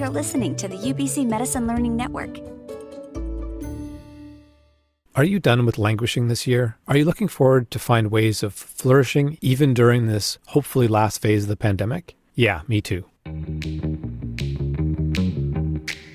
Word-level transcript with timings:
You're 0.00 0.08
listening 0.08 0.56
to 0.56 0.66
the 0.66 0.78
UBC 0.78 1.28
Medicine 1.28 1.66
Learning 1.66 1.94
Network. 1.94 2.38
Are 5.14 5.24
you 5.24 5.38
done 5.38 5.66
with 5.66 5.76
languishing 5.76 6.28
this 6.28 6.46
year? 6.46 6.78
Are 6.88 6.96
you 6.96 7.04
looking 7.04 7.28
forward 7.28 7.70
to 7.70 7.78
find 7.78 8.10
ways 8.10 8.42
of 8.42 8.54
flourishing 8.54 9.36
even 9.42 9.74
during 9.74 10.06
this 10.06 10.38
hopefully 10.46 10.88
last 10.88 11.20
phase 11.20 11.42
of 11.42 11.50
the 11.50 11.56
pandemic? 11.56 12.16
Yeah, 12.34 12.62
me 12.66 12.80
too. 12.80 13.04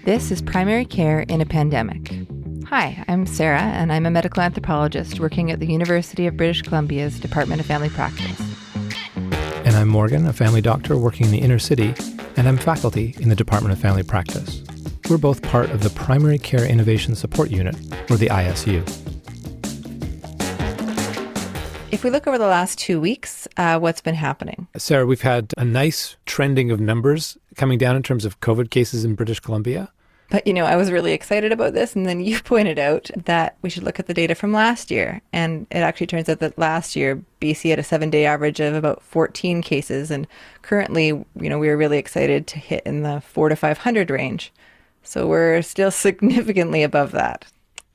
This 0.03 0.31
is 0.31 0.41
Primary 0.41 0.85
Care 0.85 1.19
in 1.19 1.39
a 1.39 1.45
Pandemic. 1.45 2.11
Hi, 2.65 3.05
I'm 3.07 3.27
Sarah, 3.27 3.61
and 3.61 3.93
I'm 3.93 4.07
a 4.07 4.09
medical 4.09 4.41
anthropologist 4.41 5.19
working 5.19 5.51
at 5.51 5.59
the 5.59 5.67
University 5.67 6.25
of 6.25 6.35
British 6.35 6.63
Columbia's 6.63 7.19
Department 7.19 7.61
of 7.61 7.67
Family 7.67 7.89
Practice. 7.89 8.41
And 9.63 9.75
I'm 9.75 9.89
Morgan, 9.89 10.25
a 10.25 10.33
family 10.33 10.61
doctor 10.61 10.97
working 10.97 11.27
in 11.27 11.31
the 11.31 11.37
inner 11.37 11.59
city, 11.59 11.93
and 12.37 12.47
I'm 12.47 12.57
faculty 12.57 13.15
in 13.19 13.29
the 13.29 13.35
Department 13.35 13.73
of 13.73 13.79
Family 13.79 14.03
Practice. 14.03 14.61
We're 15.09 15.17
both 15.17 15.41
part 15.41 15.69
of 15.69 15.83
the 15.83 15.89
Primary 15.91 16.37
Care 16.37 16.65
Innovation 16.65 17.15
Support 17.15 17.51
Unit, 17.51 17.75
or 18.09 18.17
the 18.17 18.27
ISU. 18.27 18.83
If 21.91 22.03
we 22.03 22.09
look 22.09 22.27
over 22.27 22.37
the 22.37 22.47
last 22.47 22.77
two 22.77 22.99
weeks, 22.99 23.47
uh, 23.55 23.79
what's 23.79 24.01
been 24.01 24.15
happening? 24.15 24.67
Sarah, 24.75 25.05
we've 25.05 25.21
had 25.21 25.53
a 25.57 25.63
nice 25.63 26.17
trending 26.25 26.71
of 26.71 26.79
numbers 26.79 27.37
coming 27.55 27.77
down 27.77 27.95
in 27.95 28.03
terms 28.03 28.25
of 28.25 28.39
COVID 28.41 28.69
cases 28.69 29.05
in 29.05 29.15
British 29.15 29.39
Columbia. 29.39 29.91
But 30.35 30.45
you 30.45 30.53
know, 30.53 30.65
I 30.65 30.75
was 30.75 30.91
really 30.91 31.13
excited 31.13 31.53
about 31.53 31.71
this, 31.71 31.95
and 31.95 32.05
then 32.05 32.19
you 32.25 32.41
pointed 32.41 32.77
out 32.77 33.09
that 33.23 33.55
we 33.61 33.69
should 33.69 33.83
look 33.83 34.01
at 34.01 34.07
the 34.07 34.13
data 34.13 34.35
from 34.35 34.51
last 34.51 34.91
year. 34.91 35.21
And 35.31 35.65
it 35.71 35.77
actually 35.77 36.07
turns 36.07 36.27
out 36.27 36.39
that 36.39 36.57
last 36.57 36.93
year, 36.93 37.23
BC 37.39 37.69
had 37.69 37.79
a 37.79 37.83
seven 37.83 38.09
day 38.09 38.25
average 38.25 38.59
of 38.59 38.75
about 38.75 39.01
14 39.01 39.61
cases. 39.61 40.11
And 40.11 40.27
currently, 40.61 41.05
you 41.05 41.25
know, 41.35 41.57
we 41.57 41.69
were 41.69 41.77
really 41.77 41.97
excited 41.97 42.47
to 42.47 42.59
hit 42.59 42.83
in 42.85 43.03
the 43.03 43.21
four 43.21 43.47
to 43.47 43.55
500 43.55 44.09
range. 44.09 44.51
So 45.03 45.25
we're 45.25 45.61
still 45.61 45.89
significantly 46.07 46.83
above 46.83 47.13
that. 47.13 47.45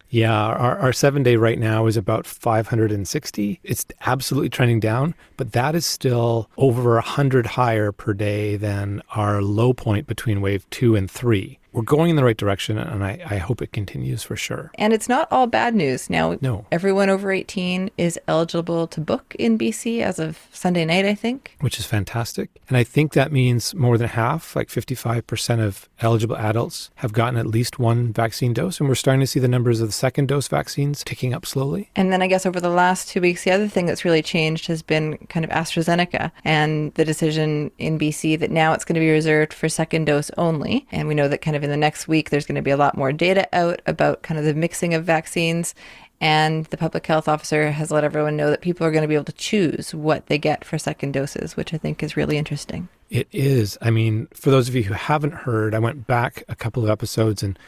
Yeah, 0.08 0.34
our, 0.34 0.78
our 0.78 0.92
seven 0.94 1.22
day 1.22 1.36
right 1.36 1.58
now 1.58 1.84
is 1.84 1.98
about 1.98 2.26
560. 2.26 3.60
It's 3.62 3.84
absolutely 4.06 4.48
trending 4.48 4.80
down, 4.80 5.14
but 5.36 5.52
that 5.52 5.74
is 5.74 5.84
still 5.84 6.48
over 6.56 6.94
100 6.94 7.46
higher 7.46 7.92
per 7.92 8.14
day 8.14 8.56
than 8.56 9.02
our 9.10 9.42
low 9.42 9.74
point 9.74 10.06
between 10.06 10.40
wave 10.40 10.68
two 10.70 10.96
and 10.96 11.08
three 11.08 11.59
we're 11.72 11.82
going 11.82 12.10
in 12.10 12.16
the 12.16 12.24
right 12.24 12.36
direction, 12.36 12.78
and 12.78 13.04
I, 13.04 13.20
I 13.28 13.36
hope 13.38 13.62
it 13.62 13.72
continues 13.72 14.22
for 14.22 14.36
sure. 14.36 14.70
And 14.74 14.92
it's 14.92 15.08
not 15.08 15.28
all 15.30 15.46
bad 15.46 15.74
news. 15.74 16.10
Now, 16.10 16.36
no. 16.40 16.66
everyone 16.72 17.08
over 17.08 17.30
18 17.30 17.90
is 17.96 18.18
eligible 18.26 18.86
to 18.88 19.00
book 19.00 19.34
in 19.38 19.58
BC 19.58 20.00
as 20.02 20.18
of 20.18 20.48
Sunday 20.52 20.84
night, 20.84 21.04
I 21.04 21.14
think. 21.14 21.56
Which 21.60 21.78
is 21.78 21.86
fantastic. 21.86 22.50
And 22.68 22.76
I 22.76 22.84
think 22.84 23.12
that 23.12 23.32
means 23.32 23.74
more 23.74 23.98
than 23.98 24.08
half, 24.08 24.56
like 24.56 24.68
55% 24.68 25.60
of 25.60 25.88
eligible 26.00 26.36
adults, 26.36 26.90
have 26.96 27.12
gotten 27.12 27.38
at 27.38 27.46
least 27.46 27.78
one 27.78 28.12
vaccine 28.12 28.52
dose. 28.52 28.80
And 28.80 28.88
we're 28.88 28.94
starting 28.94 29.20
to 29.20 29.26
see 29.26 29.40
the 29.40 29.48
numbers 29.48 29.80
of 29.80 29.88
the 29.88 29.92
second 29.92 30.28
dose 30.28 30.48
vaccines 30.48 31.04
ticking 31.04 31.32
up 31.32 31.46
slowly. 31.46 31.90
And 31.94 32.12
then 32.12 32.22
I 32.22 32.26
guess 32.26 32.46
over 32.46 32.60
the 32.60 32.68
last 32.68 33.08
two 33.08 33.20
weeks, 33.20 33.44
the 33.44 33.52
other 33.52 33.68
thing 33.68 33.86
that's 33.86 34.04
really 34.04 34.22
changed 34.22 34.66
has 34.66 34.82
been 34.82 35.18
kind 35.28 35.44
of 35.44 35.50
AstraZeneca 35.50 36.32
and 36.44 36.92
the 36.94 37.04
decision 37.04 37.70
in 37.78 37.98
BC 37.98 38.38
that 38.40 38.50
now 38.50 38.72
it's 38.72 38.84
going 38.84 38.94
to 38.94 39.00
be 39.00 39.10
reserved 39.10 39.52
for 39.52 39.68
second 39.68 40.06
dose 40.06 40.30
only. 40.36 40.86
And 40.90 41.06
we 41.06 41.14
know 41.14 41.28
that 41.28 41.42
kind 41.42 41.56
of 41.56 41.59
of 41.60 41.64
in 41.64 41.70
the 41.70 41.76
next 41.76 42.08
week, 42.08 42.30
there's 42.30 42.46
going 42.46 42.56
to 42.56 42.62
be 42.62 42.70
a 42.70 42.76
lot 42.76 42.96
more 42.96 43.12
data 43.12 43.48
out 43.54 43.80
about 43.86 44.22
kind 44.22 44.38
of 44.38 44.46
the 44.46 44.54
mixing 44.54 44.94
of 44.94 45.04
vaccines. 45.04 45.74
And 46.22 46.66
the 46.66 46.76
public 46.76 47.06
health 47.06 47.28
officer 47.28 47.70
has 47.70 47.90
let 47.90 48.04
everyone 48.04 48.36
know 48.36 48.50
that 48.50 48.60
people 48.60 48.86
are 48.86 48.90
going 48.90 49.02
to 49.02 49.08
be 49.08 49.14
able 49.14 49.24
to 49.24 49.32
choose 49.32 49.94
what 49.94 50.26
they 50.26 50.36
get 50.36 50.64
for 50.64 50.78
second 50.78 51.12
doses, 51.12 51.56
which 51.56 51.72
I 51.72 51.78
think 51.78 52.02
is 52.02 52.16
really 52.16 52.36
interesting. 52.36 52.88
It 53.08 53.26
is. 53.32 53.78
I 53.80 53.90
mean, 53.90 54.28
for 54.32 54.50
those 54.50 54.68
of 54.68 54.74
you 54.74 54.82
who 54.82 54.94
haven't 54.94 55.32
heard, 55.32 55.74
I 55.74 55.78
went 55.78 56.06
back 56.06 56.44
a 56.48 56.54
couple 56.54 56.84
of 56.84 56.90
episodes 56.90 57.42
and 57.42 57.58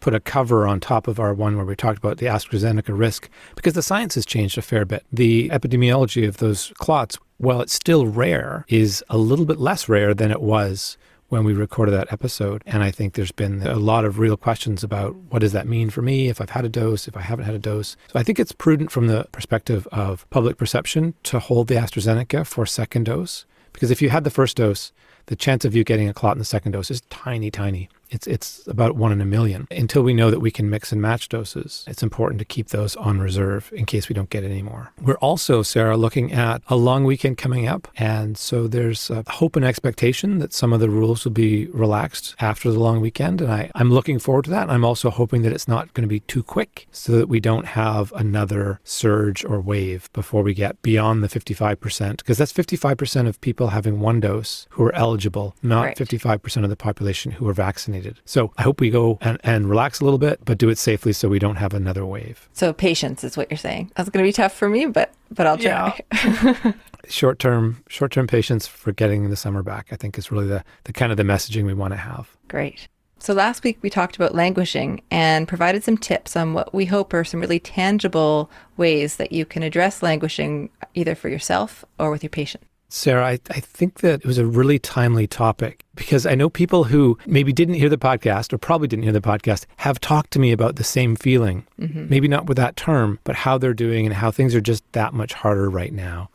put 0.00 0.14
a 0.14 0.20
cover 0.20 0.66
on 0.66 0.80
top 0.80 1.08
of 1.08 1.20
our 1.20 1.32
one 1.32 1.56
where 1.56 1.64
we 1.64 1.76
talked 1.76 1.98
about 1.98 2.18
the 2.18 2.26
AstraZeneca 2.26 2.96
risk 2.96 3.30
because 3.54 3.74
the 3.74 3.82
science 3.82 4.16
has 4.16 4.26
changed 4.26 4.58
a 4.58 4.62
fair 4.62 4.84
bit. 4.84 5.06
The 5.12 5.48
epidemiology 5.48 6.26
of 6.26 6.36
those 6.38 6.72
clots, 6.74 7.18
while 7.38 7.60
it's 7.60 7.72
still 7.72 8.06
rare, 8.06 8.66
is 8.68 9.02
a 9.08 9.16
little 9.16 9.46
bit 9.46 9.58
less 9.58 9.88
rare 9.88 10.12
than 10.12 10.30
it 10.30 10.42
was 10.42 10.98
when 11.32 11.44
we 11.44 11.54
recorded 11.54 11.92
that 11.92 12.12
episode. 12.12 12.62
And 12.66 12.82
I 12.82 12.90
think 12.90 13.14
there's 13.14 13.32
been 13.32 13.66
a 13.66 13.78
lot 13.78 14.04
of 14.04 14.18
real 14.18 14.36
questions 14.36 14.84
about 14.84 15.14
what 15.30 15.38
does 15.38 15.52
that 15.52 15.66
mean 15.66 15.88
for 15.88 16.02
me 16.02 16.28
if 16.28 16.42
I've 16.42 16.50
had 16.50 16.66
a 16.66 16.68
dose, 16.68 17.08
if 17.08 17.16
I 17.16 17.22
haven't 17.22 17.46
had 17.46 17.54
a 17.54 17.58
dose. 17.58 17.96
So 18.12 18.18
I 18.18 18.22
think 18.22 18.38
it's 18.38 18.52
prudent 18.52 18.90
from 18.90 19.06
the 19.06 19.26
perspective 19.32 19.88
of 19.92 20.28
public 20.28 20.58
perception 20.58 21.14
to 21.22 21.38
hold 21.38 21.68
the 21.68 21.76
AstraZeneca 21.76 22.46
for 22.46 22.66
second 22.66 23.04
dose. 23.04 23.46
Because 23.72 23.90
if 23.90 24.02
you 24.02 24.10
had 24.10 24.24
the 24.24 24.30
first 24.30 24.58
dose, 24.58 24.92
the 25.24 25.34
chance 25.34 25.64
of 25.64 25.74
you 25.74 25.84
getting 25.84 26.06
a 26.06 26.12
clot 26.12 26.34
in 26.34 26.38
the 26.38 26.44
second 26.44 26.72
dose 26.72 26.90
is 26.90 27.00
tiny, 27.08 27.50
tiny. 27.50 27.88
It's, 28.12 28.26
it's 28.26 28.66
about 28.66 28.94
one 28.94 29.10
in 29.10 29.20
a 29.20 29.24
million. 29.24 29.66
Until 29.70 30.02
we 30.02 30.12
know 30.12 30.30
that 30.30 30.40
we 30.40 30.50
can 30.50 30.68
mix 30.68 30.92
and 30.92 31.00
match 31.00 31.30
doses, 31.30 31.84
it's 31.88 32.02
important 32.02 32.38
to 32.40 32.44
keep 32.44 32.68
those 32.68 32.94
on 32.96 33.18
reserve 33.18 33.72
in 33.74 33.86
case 33.86 34.08
we 34.08 34.14
don't 34.14 34.28
get 34.28 34.44
any 34.44 34.62
more. 34.62 34.92
We're 35.00 35.14
also, 35.14 35.62
Sarah, 35.62 35.96
looking 35.96 36.30
at 36.32 36.62
a 36.68 36.76
long 36.76 37.04
weekend 37.04 37.38
coming 37.38 37.66
up. 37.66 37.88
And 37.96 38.36
so 38.36 38.68
there's 38.68 39.08
a 39.08 39.24
hope 39.26 39.56
and 39.56 39.64
expectation 39.64 40.38
that 40.40 40.52
some 40.52 40.74
of 40.74 40.80
the 40.80 40.90
rules 40.90 41.24
will 41.24 41.32
be 41.32 41.66
relaxed 41.68 42.34
after 42.38 42.70
the 42.70 42.78
long 42.78 43.00
weekend. 43.00 43.40
And 43.40 43.50
I, 43.50 43.70
I'm 43.74 43.90
looking 43.90 44.18
forward 44.18 44.44
to 44.44 44.50
that. 44.50 44.68
I'm 44.68 44.84
also 44.84 45.08
hoping 45.08 45.40
that 45.42 45.52
it's 45.52 45.66
not 45.66 45.92
going 45.94 46.02
to 46.02 46.08
be 46.08 46.20
too 46.20 46.42
quick 46.42 46.86
so 46.92 47.12
that 47.12 47.28
we 47.28 47.40
don't 47.40 47.66
have 47.68 48.12
another 48.12 48.78
surge 48.84 49.42
or 49.42 49.58
wave 49.60 50.10
before 50.12 50.42
we 50.42 50.52
get 50.52 50.80
beyond 50.82 51.24
the 51.24 51.28
55%, 51.28 52.18
because 52.18 52.36
that's 52.36 52.52
55% 52.52 53.26
of 53.26 53.40
people 53.40 53.68
having 53.68 54.00
one 54.00 54.20
dose 54.20 54.66
who 54.70 54.84
are 54.84 54.94
eligible, 54.94 55.56
not 55.62 55.84
right. 55.84 55.96
55% 55.96 56.64
of 56.64 56.70
the 56.70 56.76
population 56.76 57.32
who 57.32 57.48
are 57.48 57.54
vaccinated 57.54 58.01
vaccinated. 58.02 58.22
So 58.24 58.52
I 58.58 58.62
hope 58.62 58.80
we 58.80 58.90
go 58.90 59.18
and, 59.20 59.38
and 59.42 59.68
relax 59.68 60.00
a 60.00 60.04
little 60.04 60.18
bit, 60.18 60.44
but 60.44 60.58
do 60.58 60.68
it 60.68 60.78
safely 60.78 61.12
so 61.12 61.28
we 61.28 61.38
don't 61.38 61.56
have 61.56 61.74
another 61.74 62.04
wave. 62.04 62.48
So 62.52 62.72
patience 62.72 63.24
is 63.24 63.36
what 63.36 63.50
you're 63.50 63.58
saying. 63.58 63.92
That's 63.96 64.08
going 64.10 64.24
to 64.24 64.28
be 64.28 64.32
tough 64.32 64.52
for 64.52 64.68
me, 64.68 64.86
but 64.86 65.12
but 65.30 65.46
I'll 65.46 65.58
try. 65.58 66.00
Yeah. 66.12 66.72
short 67.08 67.38
term 67.38 67.82
short 67.88 68.12
term 68.12 68.26
patience 68.26 68.66
for 68.66 68.92
getting 68.92 69.30
the 69.30 69.36
summer 69.36 69.62
back, 69.62 69.88
I 69.90 69.96
think 69.96 70.18
is 70.18 70.30
really 70.30 70.46
the, 70.46 70.64
the 70.84 70.92
kind 70.92 71.10
of 71.10 71.16
the 71.16 71.24
messaging 71.24 71.64
we 71.64 71.74
want 71.74 71.92
to 71.92 71.98
have. 71.98 72.36
Great. 72.48 72.88
So 73.18 73.34
last 73.34 73.62
week 73.62 73.78
we 73.82 73.88
talked 73.88 74.16
about 74.16 74.34
languishing 74.34 75.00
and 75.10 75.46
provided 75.46 75.84
some 75.84 75.96
tips 75.96 76.34
on 76.34 76.54
what 76.54 76.74
we 76.74 76.86
hope 76.86 77.14
are 77.14 77.22
some 77.22 77.40
really 77.40 77.60
tangible 77.60 78.50
ways 78.76 79.16
that 79.16 79.30
you 79.30 79.46
can 79.46 79.62
address 79.62 80.02
languishing 80.02 80.70
either 80.94 81.14
for 81.14 81.28
yourself 81.28 81.84
or 82.00 82.10
with 82.10 82.24
your 82.24 82.30
patient. 82.30 82.64
Sarah, 82.94 83.26
I, 83.26 83.40
I 83.48 83.60
think 83.60 84.00
that 84.00 84.20
it 84.20 84.26
was 84.26 84.36
a 84.36 84.44
really 84.44 84.78
timely 84.78 85.26
topic 85.26 85.82
because 85.94 86.26
I 86.26 86.34
know 86.34 86.50
people 86.50 86.84
who 86.84 87.16
maybe 87.24 87.50
didn't 87.50 87.76
hear 87.76 87.88
the 87.88 87.96
podcast 87.96 88.52
or 88.52 88.58
probably 88.58 88.86
didn't 88.86 89.04
hear 89.04 89.14
the 89.14 89.20
podcast 89.22 89.64
have 89.78 89.98
talked 89.98 90.30
to 90.32 90.38
me 90.38 90.52
about 90.52 90.76
the 90.76 90.84
same 90.84 91.16
feeling. 91.16 91.66
Mm-hmm. 91.80 92.10
Maybe 92.10 92.28
not 92.28 92.44
with 92.44 92.58
that 92.58 92.76
term, 92.76 93.18
but 93.24 93.34
how 93.34 93.56
they're 93.56 93.72
doing 93.72 94.04
and 94.04 94.14
how 94.14 94.30
things 94.30 94.54
are 94.54 94.60
just 94.60 94.84
that 94.92 95.14
much 95.14 95.32
harder 95.32 95.70
right 95.70 95.92
now. 95.92 96.28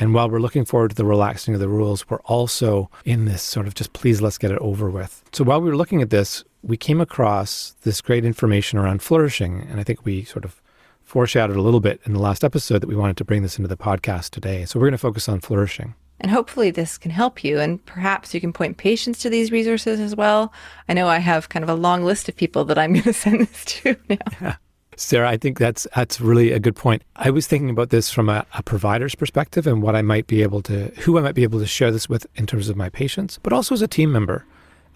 And 0.00 0.12
while 0.12 0.28
we're 0.28 0.40
looking 0.40 0.64
forward 0.64 0.90
to 0.90 0.96
the 0.96 1.04
relaxing 1.04 1.54
of 1.54 1.60
the 1.60 1.68
rules, 1.68 2.10
we're 2.10 2.18
also 2.22 2.90
in 3.04 3.26
this 3.26 3.42
sort 3.42 3.68
of 3.68 3.74
just 3.74 3.92
please 3.92 4.20
let's 4.20 4.36
get 4.36 4.50
it 4.50 4.58
over 4.58 4.90
with. 4.90 5.22
So 5.32 5.44
while 5.44 5.60
we 5.60 5.70
were 5.70 5.76
looking 5.76 6.02
at 6.02 6.10
this, 6.10 6.42
we 6.62 6.76
came 6.76 7.00
across 7.00 7.76
this 7.82 8.00
great 8.00 8.24
information 8.24 8.80
around 8.80 9.00
flourishing. 9.00 9.64
And 9.70 9.78
I 9.78 9.84
think 9.84 10.04
we 10.04 10.24
sort 10.24 10.44
of 10.44 10.59
foreshadowed 11.10 11.56
a 11.56 11.60
little 11.60 11.80
bit 11.80 12.00
in 12.04 12.12
the 12.12 12.20
last 12.20 12.44
episode 12.44 12.78
that 12.78 12.86
we 12.86 12.94
wanted 12.94 13.16
to 13.16 13.24
bring 13.24 13.42
this 13.42 13.58
into 13.58 13.66
the 13.66 13.76
podcast 13.76 14.30
today. 14.30 14.64
So 14.64 14.78
we're 14.78 14.86
going 14.86 14.92
to 14.92 14.98
focus 14.98 15.28
on 15.28 15.40
flourishing. 15.40 15.94
And 16.20 16.30
hopefully, 16.30 16.70
this 16.70 16.98
can 16.98 17.10
help 17.10 17.42
you. 17.42 17.58
And 17.58 17.84
perhaps 17.84 18.32
you 18.32 18.40
can 18.40 18.52
point 18.52 18.76
patients 18.76 19.18
to 19.20 19.30
these 19.30 19.50
resources 19.50 19.98
as 19.98 20.14
well. 20.14 20.52
I 20.88 20.94
know 20.94 21.08
I 21.08 21.18
have 21.18 21.48
kind 21.48 21.64
of 21.64 21.68
a 21.68 21.74
long 21.74 22.04
list 22.04 22.28
of 22.28 22.36
people 22.36 22.64
that 22.66 22.78
I'm 22.78 22.92
going 22.94 23.02
to 23.02 23.12
send 23.12 23.40
this 23.40 23.64
to 23.64 23.96
now. 24.08 24.16
Yeah. 24.40 24.56
Sarah, 24.96 25.30
I 25.30 25.36
think 25.36 25.58
that's 25.58 25.86
that's 25.96 26.20
really 26.20 26.52
a 26.52 26.60
good 26.60 26.76
point. 26.76 27.02
I 27.16 27.30
was 27.30 27.46
thinking 27.46 27.70
about 27.70 27.90
this 27.90 28.12
from 28.12 28.28
a, 28.28 28.44
a, 28.54 28.62
provider's 28.62 29.14
perspective 29.14 29.66
and 29.66 29.82
what 29.82 29.96
I 29.96 30.02
might 30.02 30.26
be 30.26 30.42
able 30.42 30.60
to, 30.62 30.92
who 31.00 31.18
I 31.18 31.22
might 31.22 31.34
be 31.34 31.42
able 31.42 31.58
to 31.58 31.66
share 31.66 31.90
this 31.90 32.08
with 32.08 32.26
in 32.36 32.46
terms 32.46 32.68
of 32.68 32.76
my 32.76 32.90
patients, 32.90 33.38
but 33.42 33.52
also 33.52 33.74
as 33.74 33.82
a 33.82 33.88
team 33.88 34.12
member 34.12 34.44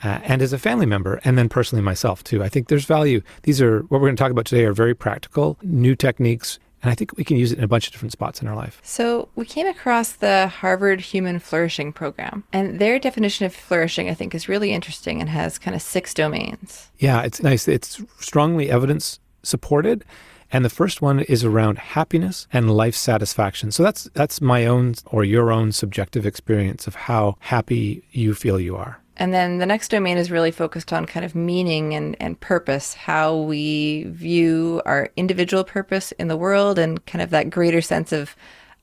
uh, 0.03 0.21
and 0.22 0.42
as 0.42 0.53
a 0.53 0.59
family 0.59 0.86
member, 0.86 1.21
and 1.24 1.39
then 1.39 1.48
personally 1.48 1.83
myself 1.83 2.22
too. 2.24 2.42
I 2.42 2.48
think 2.48 2.68
there's 2.68 2.84
value. 2.84 3.22
These 3.42 3.60
are 3.63 3.80
what 3.83 4.01
we're 4.01 4.09
going 4.09 4.16
to 4.16 4.22
talk 4.22 4.30
about 4.30 4.47
today 4.47 4.65
are 4.65 4.72
very 4.72 4.95
practical, 4.95 5.59
new 5.63 5.95
techniques. 5.95 6.59
And 6.83 6.91
I 6.91 6.95
think 6.95 7.16
we 7.16 7.24
can 7.24 7.39
use 7.39 7.51
it 7.51 7.57
in 7.57 7.65
a 7.65 7.68
bunch 7.68 7.86
of 7.86 7.95
different 7.95 8.13
spots 8.13 8.42
in 8.42 8.48
our 8.48 8.54
life. 8.54 8.78
So, 8.83 9.30
we 9.36 9.47
came 9.47 9.66
across 9.66 10.13
the 10.13 10.48
Harvard 10.48 11.01
Human 11.01 11.39
Flourishing 11.39 11.95
Program, 11.95 12.45
and 12.53 12.78
their 12.78 12.98
definition 12.98 13.47
of 13.47 13.54
flourishing, 13.54 14.10
I 14.10 14.15
think, 14.15 14.34
is 14.34 14.51
really 14.51 14.71
interesting 14.71 15.18
and 15.18 15.30
has 15.30 15.59
kind 15.59 15.74
of 15.74 15.80
six 15.80 16.13
domains. 16.13 16.91
Yeah, 16.98 17.22
it's 17.22 17.42
nice. 17.42 17.68
It's 17.68 18.03
strongly 18.21 18.68
evidence 18.71 19.18
supported. 19.42 20.04
And 20.53 20.65
the 20.65 20.71
first 20.71 21.03
one 21.03 21.21
is 21.21 21.42
around 21.42 21.78
happiness 21.78 22.47
and 22.53 22.71
life 22.71 22.95
satisfaction. 22.95 23.72
So 23.72 23.83
that's 23.83 24.04
that's 24.15 24.41
my 24.41 24.66
own 24.66 24.95
or 25.07 25.24
your 25.24 25.51
own 25.51 25.72
subjective 25.72 26.27
experience 26.27 26.86
of 26.86 26.95
how 26.95 27.36
happy 27.41 28.04
you 28.13 28.34
feel 28.34 28.60
you 28.60 28.77
are. 28.77 29.01
And 29.16 29.33
then 29.33 29.59
the 29.59 29.66
next 29.66 29.91
domain 29.91 30.19
is 30.19 30.31
really 30.31 30.51
focused 30.51 30.93
on 30.93 31.07
kind 31.07 31.25
of 31.25 31.34
meaning 31.34 31.95
and, 31.95 32.16
and 32.21 32.39
purpose, 32.41 32.95
how 32.95 33.37
we 33.37 34.05
view 34.05 34.83
our 34.84 35.11
individual 35.16 35.65
purpose 35.65 36.13
in 36.13 36.28
the 36.28 36.37
world 36.37 36.78
and 36.78 37.05
kind 37.07 37.22
of 37.22 37.31
that 37.31 37.51
greater 37.51 37.81
sense 37.81 38.13
of 38.13 38.37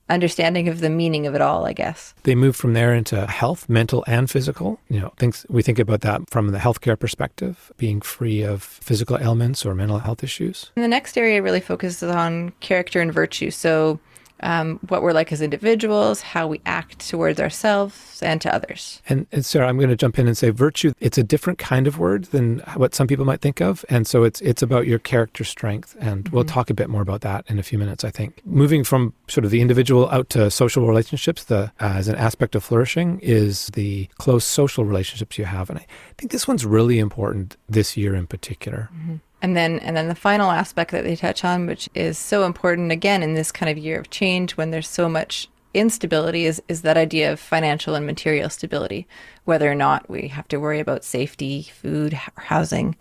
understanding 0.08 0.68
of 0.68 0.80
the 0.80 0.90
meaning 0.90 1.26
of 1.26 1.34
it 1.34 1.40
all, 1.40 1.64
I 1.64 1.72
guess. 1.72 2.14
They 2.24 2.34
move 2.34 2.56
from 2.56 2.74
there 2.74 2.94
into 2.94 3.26
health, 3.26 3.68
mental 3.68 4.04
and 4.06 4.30
physical. 4.30 4.78
You 4.88 5.00
know, 5.00 5.12
things 5.16 5.46
we 5.48 5.62
think 5.62 5.78
about 5.78 6.02
that 6.02 6.28
from 6.30 6.48
the 6.48 6.58
healthcare 6.58 6.98
perspective, 6.98 7.72
being 7.76 8.00
free 8.00 8.42
of 8.42 8.62
physical 8.62 9.18
ailments 9.18 9.64
or 9.64 9.74
mental 9.74 9.98
health 9.98 10.22
issues. 10.22 10.70
And 10.76 10.84
the 10.84 10.88
next 10.88 11.16
area 11.16 11.42
really 11.42 11.60
focuses 11.60 12.02
on 12.02 12.52
character 12.60 13.00
and 13.00 13.12
virtue. 13.12 13.50
So 13.50 14.00
um, 14.42 14.78
what 14.88 15.02
we're 15.02 15.12
like 15.12 15.32
as 15.32 15.40
individuals, 15.40 16.20
how 16.20 16.46
we 16.46 16.60
act 16.66 17.08
towards 17.08 17.40
ourselves 17.40 18.20
and 18.22 18.40
to 18.40 18.54
others. 18.54 19.02
And, 19.08 19.26
and, 19.32 19.44
Sarah, 19.44 19.68
I'm 19.68 19.76
going 19.76 19.90
to 19.90 19.96
jump 19.96 20.18
in 20.18 20.26
and 20.26 20.36
say 20.36 20.50
virtue. 20.50 20.92
It's 21.00 21.18
a 21.18 21.22
different 21.22 21.58
kind 21.58 21.86
of 21.86 21.98
word 21.98 22.24
than 22.26 22.60
what 22.76 22.94
some 22.94 23.06
people 23.06 23.24
might 23.24 23.40
think 23.40 23.60
of, 23.60 23.84
and 23.88 24.06
so 24.06 24.24
it's 24.24 24.40
it's 24.40 24.62
about 24.62 24.86
your 24.86 24.98
character 24.98 25.44
strength, 25.44 25.96
and 26.00 26.24
mm-hmm. 26.24 26.34
we'll 26.34 26.44
talk 26.44 26.70
a 26.70 26.74
bit 26.74 26.88
more 26.88 27.02
about 27.02 27.20
that 27.22 27.44
in 27.48 27.58
a 27.58 27.62
few 27.62 27.78
minutes. 27.78 28.04
I 28.04 28.10
think 28.10 28.40
moving 28.44 28.84
from 28.84 29.14
sort 29.28 29.44
of 29.44 29.50
the 29.50 29.60
individual 29.60 30.08
out 30.10 30.28
to 30.30 30.50
social 30.50 30.86
relationships, 30.86 31.44
the 31.44 31.72
uh, 31.80 31.94
as 32.02 32.08
an 32.08 32.16
aspect 32.16 32.54
of 32.54 32.64
flourishing 32.64 33.20
is 33.20 33.68
the 33.74 34.08
close 34.18 34.44
social 34.44 34.84
relationships 34.84 35.38
you 35.38 35.44
have, 35.44 35.70
and 35.70 35.78
I 35.78 35.86
think 36.18 36.32
this 36.32 36.46
one's 36.46 36.64
really 36.64 36.98
important 36.98 37.56
this 37.68 37.96
year 37.96 38.14
in 38.14 38.26
particular. 38.26 38.88
Mm-hmm. 38.94 39.16
And 39.42 39.56
then 39.56 39.80
and 39.80 39.96
then 39.96 40.08
the 40.08 40.14
final 40.14 40.50
aspect 40.50 40.92
that 40.92 41.04
they 41.04 41.16
touch 41.16 41.44
on, 41.44 41.66
which 41.66 41.88
is 41.94 42.16
so 42.16 42.46
important 42.46 42.92
again 42.92 43.22
in 43.22 43.34
this 43.34 43.52
kind 43.52 43.68
of 43.68 43.76
year 43.76 43.98
of 43.98 44.08
change 44.08 44.56
when 44.56 44.70
there's 44.70 44.88
so 44.88 45.08
much 45.08 45.48
instability 45.74 46.46
is 46.46 46.62
is 46.68 46.82
that 46.82 46.96
idea 46.96 47.32
of 47.32 47.40
financial 47.40 47.96
and 47.96 48.06
material 48.06 48.48
stability, 48.48 49.06
whether 49.44 49.70
or 49.70 49.74
not 49.74 50.08
we 50.08 50.28
have 50.28 50.46
to 50.48 50.58
worry 50.58 50.78
about 50.78 51.04
safety, 51.04 51.62
food, 51.74 52.12
housing, 52.12 52.94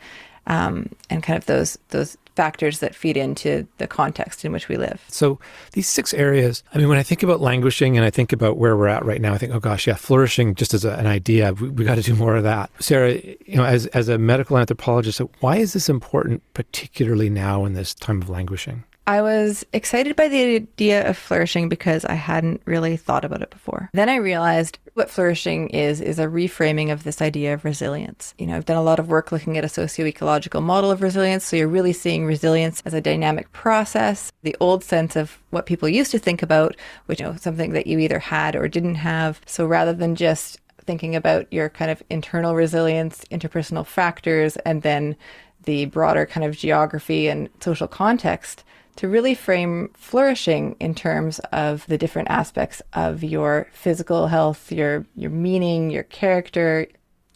um, 0.48 0.90
and 1.12 1.22
kind 1.22 1.38
of 1.38 1.46
those 1.46 1.78
those 1.90 2.18
factors 2.36 2.80
that 2.80 2.96
feed 2.96 3.18
into 3.18 3.68
the 3.78 3.88
context 3.88 4.46
in 4.46 4.52
which 4.52 4.70
we 4.70 4.78
live. 4.78 5.04
So 5.08 5.40
these 5.74 5.88
six 5.88 6.14
areas, 6.14 6.64
I 6.74 6.78
mean, 6.78 6.88
when 6.88 6.98
I 6.98 7.04
think 7.04 7.24
about 7.24 7.42
languishing 7.42 7.98
and 7.98 8.06
I 8.06 8.10
think 8.10 8.32
about 8.32 8.58
where 8.58 8.78
we're 8.78 8.88
at 8.88 9.06
right 9.06 9.22
now, 9.22 9.34
I 9.34 9.38
think, 9.38 9.54
oh 9.54 9.60
gosh, 9.60 9.88
yeah, 9.88 9.96
flourishing 9.96 10.56
just 10.56 10.74
as 10.74 10.86
a, 10.86 10.94
an 10.94 11.08
idea, 11.08 11.54
we, 11.54 11.70
we 11.70 11.86
got 11.86 11.96
to 11.96 12.02
do 12.02 12.16
more 12.16 12.36
of 12.36 12.44
that. 12.44 12.70
Sarah, 12.80 13.14
you 13.14 13.58
know, 13.58 13.66
as, 13.66 13.88
as 13.88 14.08
a 14.10 14.18
medical 14.18 14.58
anthropologist, 14.58 15.22
why 15.40 15.58
is 15.58 15.74
this 15.74 15.90
important, 15.90 16.42
particularly 16.54 17.30
now 17.30 17.66
in 17.66 17.74
this 17.74 17.94
time 17.94 18.22
of 18.22 18.30
languishing? 18.30 18.84
I 19.12 19.22
was 19.22 19.66
excited 19.74 20.16
by 20.16 20.30
the 20.30 20.56
idea 20.56 21.06
of 21.06 21.18
flourishing 21.18 21.68
because 21.68 22.06
I 22.06 22.14
hadn't 22.14 22.62
really 22.64 22.96
thought 22.96 23.26
about 23.26 23.42
it 23.42 23.50
before. 23.50 23.90
Then 23.92 24.08
I 24.08 24.16
realized 24.16 24.80
what 24.94 25.10
flourishing 25.10 25.68
is 25.72 26.00
is 26.00 26.18
a 26.18 26.28
reframing 26.28 26.94
of 26.94 27.04
this 27.04 27.22
idea 27.22 27.54
of 27.54 27.66
resilience. 27.66 28.34
You 28.38 28.48
know, 28.48 28.56
I've 28.56 28.64
done 28.64 28.78
a 28.78 28.82
lot 28.82 29.00
of 29.00 29.10
work 29.10 29.34
looking 29.34 29.58
at 29.58 29.66
a 29.66 29.70
socio-ecological 29.70 30.62
model 30.62 30.92
of 30.92 31.02
resilience, 31.02 31.44
so 31.44 31.58
you're 31.58 31.68
really 31.68 31.92
seeing 31.92 32.26
resilience 32.26 32.82
as 32.86 32.94
a 32.94 33.02
dynamic 33.02 33.52
process. 33.52 34.32
The 34.44 34.56
old 34.62 34.82
sense 34.82 35.18
of 35.18 35.40
what 35.50 35.66
people 35.66 35.90
used 35.90 36.12
to 36.12 36.18
think 36.18 36.42
about, 36.42 36.78
which 37.08 37.20
you 37.20 37.26
know, 37.26 37.36
something 37.36 37.74
that 37.74 37.88
you 37.88 38.00
either 38.00 38.20
had 38.20 38.56
or 38.56 38.70
didn't 38.70 38.96
have. 38.96 39.42
So 39.46 39.66
rather 39.66 39.92
than 39.92 40.16
just 40.16 40.58
thinking 40.86 41.18
about 41.18 41.52
your 41.52 41.68
kind 41.68 41.92
of 41.92 42.02
internal 42.10 42.56
resilience, 42.56 43.26
interpersonal 43.30 43.86
factors, 43.86 44.56
and 44.66 44.84
then 44.84 45.18
the 45.64 45.88
broader 45.88 46.26
kind 46.26 46.46
of 46.46 46.56
geography 46.56 47.28
and 47.28 47.50
social 47.60 47.90
context, 47.90 48.64
to 48.98 49.08
really 49.08 49.34
frame 49.34 49.90
flourishing 49.94 50.76
in 50.80 50.94
terms 50.96 51.40
of 51.52 51.86
the 51.88 51.98
different 51.98 52.30
aspects 52.30 52.82
of 52.94 53.24
your 53.24 53.68
physical 53.74 54.28
health, 54.28 54.72
your 54.72 55.06
your 55.16 55.32
meaning, 55.32 55.90
your 55.90 56.04
character, 56.04 56.88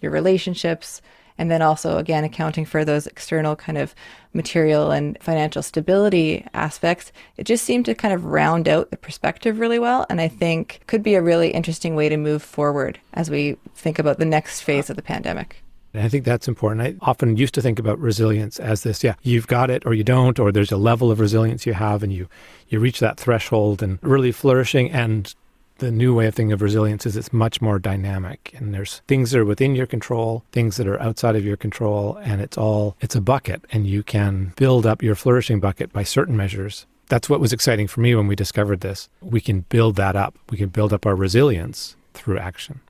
your 0.01 0.11
relationships, 0.11 1.01
and 1.37 1.49
then 1.49 1.61
also 1.61 1.97
again 1.97 2.23
accounting 2.23 2.65
for 2.65 2.85
those 2.85 3.07
external 3.07 3.55
kind 3.55 3.77
of 3.77 3.95
material 4.33 4.91
and 4.91 5.17
financial 5.21 5.63
stability 5.63 6.45
aspects. 6.53 7.11
It 7.37 7.45
just 7.45 7.65
seemed 7.65 7.85
to 7.85 7.95
kind 7.95 8.13
of 8.13 8.25
round 8.25 8.67
out 8.67 8.91
the 8.91 8.97
perspective 8.97 9.59
really 9.59 9.79
well 9.79 10.05
and 10.09 10.21
i 10.21 10.27
think 10.27 10.81
could 10.87 11.03
be 11.03 11.15
a 11.15 11.21
really 11.21 11.51
interesting 11.51 11.95
way 11.95 12.09
to 12.09 12.17
move 12.17 12.43
forward 12.43 12.99
as 13.13 13.29
we 13.29 13.57
think 13.75 13.99
about 13.99 14.19
the 14.19 14.25
next 14.25 14.61
phase 14.61 14.89
of 14.89 14.95
the 14.95 15.01
pandemic 15.01 15.63
and 15.95 16.05
I 16.05 16.09
think 16.09 16.25
that's 16.25 16.47
important. 16.47 16.81
I 16.81 16.95
often 17.07 17.37
used 17.37 17.53
to 17.53 17.61
think 17.61 17.79
about 17.79 17.99
resilience 17.99 18.59
as 18.59 18.83
this, 18.83 19.03
yeah, 19.03 19.15
you've 19.23 19.47
got 19.47 19.69
it 19.69 19.85
or 19.85 19.93
you 19.93 20.03
don't, 20.03 20.39
or 20.39 20.51
there's 20.51 20.71
a 20.71 20.77
level 20.77 21.09
of 21.09 21.21
resilience 21.21 21.65
you 21.65 21.73
have 21.73 22.03
and 22.03 22.11
you, 22.11 22.27
you 22.67 22.79
reach 22.79 22.99
that 22.99 23.17
threshold 23.17 23.81
and 23.81 23.99
really 24.01 24.33
flourishing. 24.33 24.91
And 24.91 25.33
the 25.77 25.91
new 25.91 26.13
way 26.13 26.27
of 26.27 26.35
thinking 26.35 26.51
of 26.51 26.61
resilience 26.61 27.05
is 27.05 27.15
it's 27.15 27.31
much 27.31 27.61
more 27.61 27.79
dynamic 27.79 28.53
and 28.57 28.73
there's 28.73 29.01
things 29.07 29.31
that 29.31 29.39
are 29.39 29.45
within 29.45 29.73
your 29.73 29.85
control, 29.85 30.43
things 30.51 30.75
that 30.75 30.87
are 30.87 31.01
outside 31.01 31.37
of 31.37 31.45
your 31.45 31.57
control, 31.57 32.17
and 32.17 32.41
it's 32.41 32.57
all, 32.57 32.97
it's 32.99 33.15
a 33.15 33.21
bucket 33.21 33.63
and 33.71 33.87
you 33.87 34.03
can 34.03 34.51
build 34.57 34.85
up 34.85 35.01
your 35.01 35.15
flourishing 35.15 35.61
bucket 35.61 35.93
by 35.93 36.03
certain 36.03 36.35
measures. 36.35 36.85
That's 37.07 37.29
what 37.29 37.39
was 37.39 37.53
exciting 37.53 37.87
for 37.87 38.01
me 38.01 38.15
when 38.15 38.27
we 38.27 38.35
discovered 38.35 38.81
this. 38.81 39.07
We 39.21 39.39
can 39.39 39.61
build 39.61 39.95
that 39.95 40.17
up. 40.17 40.37
We 40.49 40.57
can 40.57 40.69
build 40.69 40.91
up 40.91 41.05
our 41.05 41.15
resilience 41.15 41.95
through 42.13 42.39
action. 42.39 42.81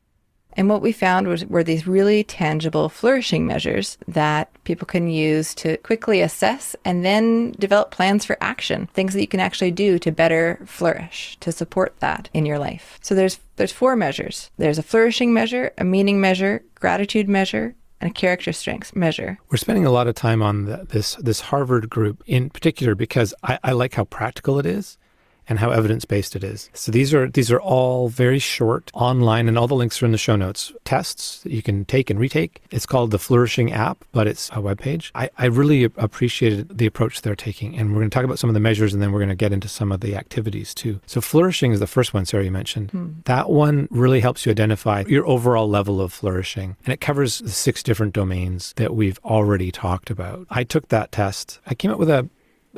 And 0.55 0.69
what 0.69 0.81
we 0.81 0.91
found 0.91 1.27
was, 1.27 1.45
were 1.45 1.63
these 1.63 1.87
really 1.87 2.23
tangible 2.23 2.89
flourishing 2.89 3.45
measures 3.45 3.97
that 4.07 4.49
people 4.63 4.85
can 4.85 5.07
use 5.07 5.53
to 5.55 5.77
quickly 5.77 6.21
assess 6.21 6.75
and 6.85 7.03
then 7.03 7.51
develop 7.59 7.91
plans 7.91 8.25
for 8.25 8.37
action, 8.41 8.87
things 8.93 9.13
that 9.13 9.21
you 9.21 9.27
can 9.27 9.39
actually 9.39 9.71
do 9.71 9.99
to 9.99 10.11
better 10.11 10.59
flourish, 10.65 11.37
to 11.41 11.51
support 11.51 11.95
that 11.99 12.29
in 12.33 12.45
your 12.45 12.59
life. 12.59 12.99
So 13.01 13.15
there's 13.15 13.39
there's 13.57 13.71
four 13.71 13.95
measures. 13.95 14.51
There's 14.57 14.77
a 14.77 14.83
flourishing 14.83 15.33
measure, 15.33 15.71
a 15.77 15.85
meaning 15.85 16.19
measure, 16.19 16.63
gratitude 16.75 17.29
measure, 17.29 17.75
and 18.01 18.11
a 18.11 18.13
character 18.13 18.51
strengths 18.51 18.95
measure. 18.95 19.39
We're 19.49 19.57
spending 19.57 19.85
a 19.85 19.91
lot 19.91 20.07
of 20.07 20.15
time 20.15 20.41
on 20.41 20.65
the, 20.65 20.85
this 20.89 21.15
this 21.15 21.39
Harvard 21.41 21.89
group 21.89 22.23
in 22.25 22.49
particular 22.49 22.95
because 22.95 23.33
I, 23.43 23.59
I 23.63 23.71
like 23.71 23.93
how 23.93 24.05
practical 24.05 24.59
it 24.59 24.65
is 24.65 24.97
and 25.47 25.59
how 25.59 25.71
evidence-based 25.71 26.35
it 26.35 26.43
is. 26.43 26.69
So 26.73 26.91
these 26.91 27.13
are 27.13 27.29
these 27.29 27.51
are 27.51 27.59
all 27.59 28.09
very 28.09 28.39
short 28.39 28.91
online 28.93 29.47
and 29.47 29.57
all 29.57 29.67
the 29.67 29.75
links 29.75 30.01
are 30.01 30.05
in 30.05 30.11
the 30.11 30.17
show 30.17 30.35
notes. 30.35 30.71
Tests 30.83 31.41
that 31.43 31.51
you 31.51 31.61
can 31.61 31.85
take 31.85 32.09
and 32.09 32.19
retake. 32.19 32.61
It's 32.71 32.85
called 32.85 33.11
the 33.11 33.19
Flourishing 33.19 33.71
app, 33.71 34.03
but 34.11 34.27
it's 34.27 34.49
a 34.53 34.61
web 34.61 34.79
page. 34.79 35.11
I, 35.15 35.29
I 35.37 35.45
really 35.45 35.83
appreciated 35.83 36.77
the 36.77 36.85
approach 36.85 37.21
they're 37.21 37.35
taking. 37.35 37.77
And 37.77 37.91
we're 37.91 38.01
going 38.01 38.09
to 38.09 38.15
talk 38.15 38.25
about 38.25 38.39
some 38.39 38.49
of 38.49 38.53
the 38.53 38.59
measures 38.59 38.93
and 38.93 39.01
then 39.01 39.11
we're 39.11 39.19
going 39.19 39.29
to 39.29 39.35
get 39.35 39.53
into 39.53 39.67
some 39.67 39.91
of 39.91 40.01
the 40.01 40.15
activities 40.15 40.73
too. 40.73 40.99
So 41.05 41.21
flourishing 41.21 41.71
is 41.71 41.79
the 41.79 41.87
first 41.87 42.13
one 42.13 42.25
Sarah 42.25 42.43
you 42.43 42.51
mentioned. 42.51 42.91
Hmm. 42.91 43.09
That 43.25 43.49
one 43.49 43.87
really 43.91 44.19
helps 44.19 44.45
you 44.45 44.51
identify 44.51 45.03
your 45.07 45.27
overall 45.27 45.69
level 45.69 46.01
of 46.01 46.13
flourishing. 46.13 46.75
And 46.85 46.93
it 46.93 47.01
covers 47.01 47.39
the 47.39 47.49
six 47.49 47.83
different 47.83 48.13
domains 48.13 48.73
that 48.77 48.95
we've 48.95 49.19
already 49.23 49.71
talked 49.71 50.09
about. 50.09 50.47
I 50.49 50.63
took 50.63 50.89
that 50.89 51.11
test. 51.11 51.59
I 51.65 51.75
came 51.75 51.91
up 51.91 51.99
with 51.99 52.09
a 52.09 52.29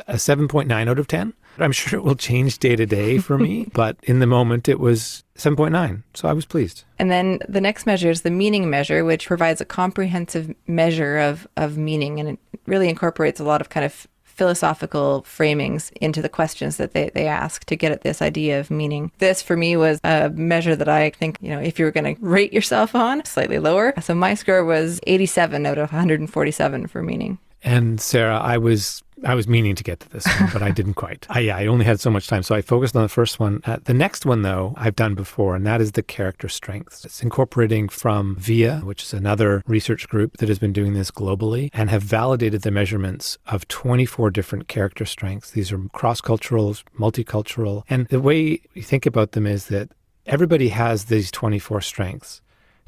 a 0.08 0.14
7.9 0.14 0.88
out 0.88 1.00
of 1.00 1.08
10. 1.08 1.34
I'm 1.60 1.72
sure 1.74 2.00
it 2.00 2.04
will 2.04 2.16
change 2.16 2.60
day 2.60 2.76
to 2.76 2.86
day 2.86 3.18
for 3.18 3.38
me, 3.38 3.68
but 3.74 3.98
in 4.04 4.20
the 4.20 4.28
moment 4.28 4.68
it 4.68 4.80
was 4.80 5.24
7.9. 5.36 6.04
So 6.14 6.28
I 6.28 6.34
was 6.34 6.46
pleased. 6.46 6.84
And 7.00 7.12
then 7.12 7.40
the 7.48 7.62
next 7.62 7.86
measure 7.86 8.10
is 8.10 8.22
the 8.22 8.32
meaning 8.32 8.70
measure, 8.70 9.04
which 9.06 9.28
provides 9.28 9.62
a 9.62 9.66
comprehensive 9.66 10.54
measure 10.68 11.18
of, 11.18 11.48
of 11.58 11.78
meaning 11.78 12.20
and 12.20 12.30
it 12.30 12.40
really 12.66 12.90
incorporates 12.90 13.40
a 13.40 13.44
lot 13.44 13.62
of 13.62 13.70
kind 13.70 13.86
of 13.86 14.08
philosophical 14.38 15.24
framings 15.28 15.92
into 16.00 16.22
the 16.22 16.30
questions 16.30 16.78
that 16.78 16.94
they, 16.94 17.10
they 17.16 17.26
ask 17.26 17.66
to 17.66 17.76
get 17.76 17.92
at 17.92 18.02
this 18.02 18.22
idea 18.22 18.60
of 18.60 18.70
meaning. 18.70 19.12
This 19.18 19.42
for 19.42 19.58
me 19.58 19.76
was 19.76 20.00
a 20.04 20.30
measure 20.30 20.76
that 20.76 20.88
I 20.88 21.10
think, 21.10 21.40
you 21.42 21.50
know, 21.50 21.60
if 21.60 21.80
you 21.80 21.86
were 21.86 21.92
going 21.92 22.16
to 22.16 22.22
rate 22.22 22.54
yourself 22.54 22.94
on, 22.94 23.26
slightly 23.26 23.58
lower. 23.58 23.94
So 24.00 24.14
my 24.14 24.36
score 24.36 24.64
was 24.64 25.00
87 25.08 25.66
out 25.66 25.80
of 25.80 25.92
147 25.92 26.86
for 26.86 27.02
meaning. 27.02 27.40
And 27.68 28.00
Sarah, 28.00 28.40
I 28.40 28.58
was 28.58 29.04
I 29.26 29.36
was 29.36 29.46
meaning 29.48 29.76
to 29.76 29.84
get 29.84 30.00
to 30.00 30.10
this 30.10 30.26
one, 30.40 30.50
but 30.54 30.62
I 30.62 30.72
didn't 30.72 30.94
quite. 31.04 31.26
I, 31.30 31.40
yeah, 31.40 31.58
I 31.58 31.66
only 31.66 31.84
had 31.84 32.00
so 32.00 32.10
much 32.10 32.28
time, 32.28 32.44
so 32.44 32.56
I 32.56 32.62
focused 32.62 32.96
on 32.96 33.02
the 33.02 33.10
first 33.10 33.42
one. 33.42 33.62
Uh, 33.66 33.78
the 33.84 33.94
next 33.94 34.26
one, 34.26 34.44
though, 34.44 34.74
I've 34.78 34.96
done 34.96 35.16
before, 35.16 35.54
and 35.56 35.66
that 35.66 35.82
is 35.82 35.94
the 35.94 36.04
character 36.04 36.48
strengths. 36.48 37.04
It's 37.04 37.22
incorporating 37.22 37.90
from 37.90 38.38
VIA, 38.38 38.78
which 38.86 39.04
is 39.04 39.14
another 39.14 39.64
research 39.68 40.08
group 40.08 40.38
that 40.38 40.48
has 40.48 40.60
been 40.60 40.72
doing 40.72 40.94
this 40.94 41.12
globally, 41.12 41.70
and 41.74 41.90
have 41.90 42.04
validated 42.04 42.62
the 42.62 42.72
measurements 42.72 43.38
of 43.48 43.68
24 43.68 44.30
different 44.32 44.68
character 44.70 45.06
strengths. 45.06 45.52
These 45.52 45.72
are 45.74 45.80
cross-cultural, 45.92 46.76
multicultural, 46.98 47.84
and 47.90 48.08
the 48.08 48.22
way 48.22 48.62
you 48.76 48.84
think 48.84 49.06
about 49.06 49.32
them 49.34 49.46
is 49.46 49.66
that 49.68 49.90
everybody 50.26 50.70
has 50.70 51.06
these 51.06 51.32
24 51.32 51.82
strengths 51.82 52.42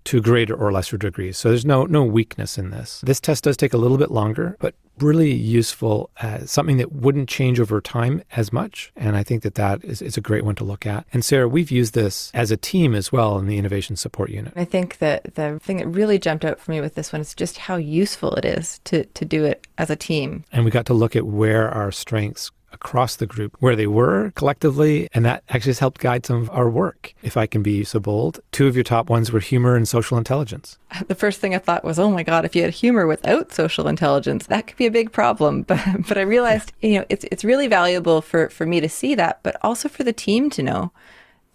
to 0.06 0.22
greater 0.22 0.56
or 0.56 0.72
lesser 0.72 0.98
degrees. 0.98 1.38
So 1.38 1.50
there's 1.50 1.66
no 1.66 1.86
no 1.86 2.04
weakness 2.04 2.58
in 2.58 2.72
this. 2.72 3.02
This 3.02 3.20
test 3.20 3.44
does 3.44 3.58
take 3.58 3.74
a 3.74 3.78
little 3.78 3.98
bit 3.98 4.12
longer, 4.12 4.58
but 4.60 4.76
really 5.02 5.32
useful 5.32 6.10
as 6.22 6.52
something 6.52 6.78
that 6.78 6.92
wouldn't 6.92 7.30
change 7.30 7.60
over 7.60 7.82
time 7.82 8.22
as 8.36 8.52
much. 8.52 8.92
And 8.96 9.16
I 9.16 9.24
think 9.24 9.44
that 9.44 9.56
that 9.56 9.84
is, 9.84 10.02
is 10.02 10.18
a 10.18 10.22
great 10.22 10.46
one 10.46 10.56
to 10.56 10.64
look 10.64 10.86
at. 10.86 11.06
And 11.14 11.24
Sarah, 11.24 11.48
we've 11.48 11.72
used 11.72 11.94
this 11.94 12.32
as 12.34 12.52
a 12.52 12.58
team 12.58 12.94
as 12.96 13.12
well 13.12 13.38
in 13.40 13.48
the 13.48 13.58
Innovation 13.58 13.96
Support 13.96 14.30
Unit. 14.30 14.54
I 14.56 14.66
think 14.66 14.98
that 15.00 15.36
the 15.36 15.60
thing 15.60 15.78
that 15.78 15.88
really 15.88 16.20
jumped 16.20 16.46
out 16.46 16.60
for 16.60 16.72
me 16.72 16.82
with 16.82 16.96
this 16.96 17.14
one 17.14 17.22
is 17.22 17.34
just 17.34 17.58
how 17.58 17.76
useful 17.76 18.36
it 18.36 18.46
is 18.46 18.80
to, 18.86 19.06
to 19.06 19.26
do 19.26 19.46
it 19.46 19.68
as 19.78 19.90
a 19.90 19.96
team. 19.96 20.44
And 20.52 20.66
we 20.66 20.72
got 20.72 20.86
to 20.88 20.94
look 20.94 21.16
at 21.16 21.26
where 21.26 21.70
our 21.70 21.92
strengths 21.92 22.52
across 22.72 23.16
the 23.16 23.26
group 23.26 23.56
where 23.60 23.76
they 23.76 23.88
were 23.88 24.32
collectively, 24.36 25.10
and 25.14 25.26
that 25.26 25.44
actually 25.50 25.72
has 25.72 25.80
helped 25.80 26.00
guide 26.02 26.26
some 26.26 26.38
of 26.38 26.50
our 26.52 26.70
work, 26.70 27.14
if 27.22 27.38
I 27.38 27.48
can 27.48 27.64
be 27.64 27.84
so 27.84 28.00
bold. 28.00 28.40
Two 28.52 28.68
of 28.68 28.76
your 28.76 28.84
top 28.84 29.10
ones 29.10 29.32
were 29.32 29.40
humor 29.40 29.76
and 29.76 29.88
social 29.88 30.18
intelligence. 30.18 30.78
The 31.08 31.16
first 31.16 31.40
thing 31.40 31.56
I 31.56 31.60
thought 31.60 31.84
was, 31.84 31.98
oh 31.98 32.12
my 32.12 32.24
God, 32.24 32.46
if 32.46 32.56
you 32.56 32.64
had 32.64 32.74
humor 32.74 33.08
without 33.08 33.52
social 33.52 33.88
intelligence, 33.88 34.46
that 34.48 34.68
could 34.68 34.78
be 34.78 34.86
a 34.86 34.92
big 34.92 35.12
problem. 35.12 35.64
But, 35.70 35.80
but 36.08 36.18
I 36.18 36.22
realized, 36.22 36.74
you 36.82 37.00
know, 37.00 37.06
it's, 37.10 37.26
it's 37.32 37.44
really 37.44 37.68
valuable 37.68 38.22
for, 38.22 38.50
for 38.50 38.66
me 38.66 38.80
to 38.80 38.90
see 38.90 39.16
that, 39.16 39.40
but 39.44 39.56
also 39.62 39.88
for 39.90 40.04
the 40.04 40.14
team 40.14 40.50
to 40.52 40.64
know 40.64 40.92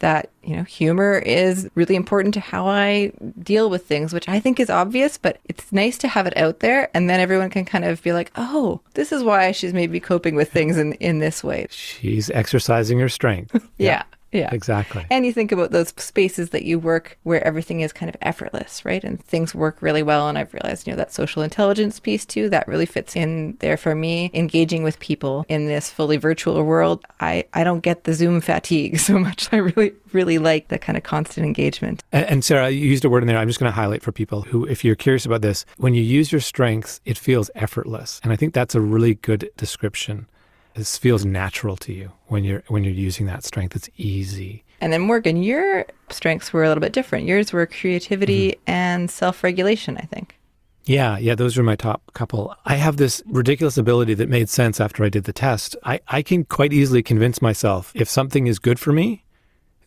that 0.00 0.30
you 0.42 0.56
know 0.56 0.62
humor 0.64 1.18
is 1.18 1.68
really 1.74 1.96
important 1.96 2.34
to 2.34 2.40
how 2.40 2.66
I 2.66 3.12
deal 3.38 3.70
with 3.70 3.86
things, 3.86 4.12
which 4.12 4.28
I 4.28 4.40
think 4.40 4.60
is 4.60 4.70
obvious, 4.70 5.18
but 5.18 5.38
it's 5.46 5.72
nice 5.72 5.98
to 5.98 6.08
have 6.08 6.26
it 6.26 6.36
out 6.36 6.60
there, 6.60 6.90
and 6.94 7.08
then 7.08 7.20
everyone 7.20 7.50
can 7.50 7.64
kind 7.64 7.84
of 7.84 8.02
be 8.02 8.12
like, 8.12 8.30
"Oh, 8.36 8.80
this 8.94 9.12
is 9.12 9.22
why 9.22 9.52
she's 9.52 9.72
maybe 9.72 10.00
coping 10.00 10.34
with 10.34 10.50
things 10.50 10.76
in 10.76 10.94
in 10.94 11.18
this 11.18 11.42
way." 11.44 11.66
She's 11.70 12.30
exercising 12.30 12.98
her 12.98 13.08
strength. 13.08 13.54
yeah. 13.78 13.90
Yeah. 13.90 14.02
Exactly. 14.34 15.06
And 15.10 15.24
you 15.24 15.32
think 15.32 15.52
about 15.52 15.70
those 15.70 15.92
spaces 15.96 16.50
that 16.50 16.64
you 16.64 16.78
work 16.78 17.18
where 17.22 17.44
everything 17.44 17.80
is 17.80 17.92
kind 17.92 18.08
of 18.08 18.16
effortless, 18.22 18.84
right? 18.84 19.02
And 19.02 19.22
things 19.24 19.54
work 19.54 19.80
really 19.80 20.02
well. 20.02 20.28
And 20.28 20.36
I've 20.36 20.52
realized, 20.52 20.86
you 20.86 20.92
know, 20.92 20.96
that 20.96 21.12
social 21.12 21.42
intelligence 21.42 22.00
piece 22.00 22.24
too, 22.24 22.48
that 22.50 22.66
really 22.68 22.86
fits 22.86 23.16
in 23.16 23.56
there 23.60 23.76
for 23.76 23.94
me. 23.94 24.30
Engaging 24.34 24.82
with 24.82 24.98
people 24.98 25.44
in 25.48 25.66
this 25.66 25.90
fully 25.90 26.16
virtual 26.16 26.62
world, 26.64 27.04
I, 27.20 27.44
I 27.54 27.64
don't 27.64 27.80
get 27.80 28.04
the 28.04 28.14
Zoom 28.14 28.40
fatigue 28.40 28.98
so 29.08 29.18
much. 29.18 29.48
I 29.52 29.56
really, 29.56 29.92
really 30.12 30.38
like 30.38 30.68
the 30.68 30.78
kind 30.78 30.96
of 30.96 31.04
constant 31.04 31.46
engagement. 31.46 32.02
And, 32.12 32.26
and 32.26 32.44
Sarah, 32.44 32.70
you 32.70 32.88
used 32.88 33.04
a 33.04 33.10
word 33.10 33.22
in 33.22 33.26
there 33.26 33.38
I'm 33.38 33.48
just 33.48 33.60
going 33.60 33.70
to 33.70 33.76
highlight 33.76 34.02
for 34.02 34.12
people 34.12 34.42
who, 34.42 34.64
if 34.66 34.84
you're 34.84 34.94
curious 34.94 35.26
about 35.26 35.42
this, 35.42 35.64
when 35.76 35.94
you 35.94 36.02
use 36.02 36.32
your 36.32 36.40
strengths, 36.40 37.00
it 37.04 37.18
feels 37.18 37.50
effortless. 37.54 38.20
And 38.22 38.32
I 38.32 38.36
think 38.36 38.54
that's 38.54 38.74
a 38.74 38.80
really 38.80 39.14
good 39.14 39.50
description 39.56 40.26
this 40.74 40.98
feels 40.98 41.24
natural 41.24 41.76
to 41.78 41.92
you 41.92 42.12
when 42.26 42.44
you're 42.44 42.62
when 42.68 42.84
you're 42.84 42.92
using 42.92 43.26
that 43.26 43.44
strength. 43.44 43.76
It's 43.76 43.88
easy. 43.96 44.64
And 44.80 44.92
then 44.92 45.02
Morgan, 45.02 45.42
your 45.42 45.86
strengths 46.10 46.52
were 46.52 46.64
a 46.64 46.68
little 46.68 46.80
bit 46.80 46.92
different. 46.92 47.26
Yours 47.26 47.52
were 47.52 47.66
creativity 47.66 48.50
mm-hmm. 48.50 48.70
and 48.70 49.10
self-regulation, 49.10 49.96
I 49.96 50.02
think. 50.02 50.38
Yeah, 50.84 51.16
yeah, 51.16 51.34
those 51.34 51.56
are 51.56 51.62
my 51.62 51.76
top 51.76 52.12
couple. 52.12 52.54
I 52.66 52.74
have 52.74 52.98
this 52.98 53.22
ridiculous 53.24 53.78
ability 53.78 54.12
that 54.14 54.28
made 54.28 54.50
sense 54.50 54.80
after 54.80 55.02
I 55.02 55.08
did 55.08 55.24
the 55.24 55.32
test. 55.32 55.76
I, 55.84 56.00
I 56.08 56.20
can 56.20 56.44
quite 56.44 56.74
easily 56.74 57.02
convince 57.02 57.40
myself 57.40 57.90
if 57.94 58.08
something 58.08 58.46
is 58.46 58.58
good 58.58 58.78
for 58.78 58.92
me, 58.92 59.23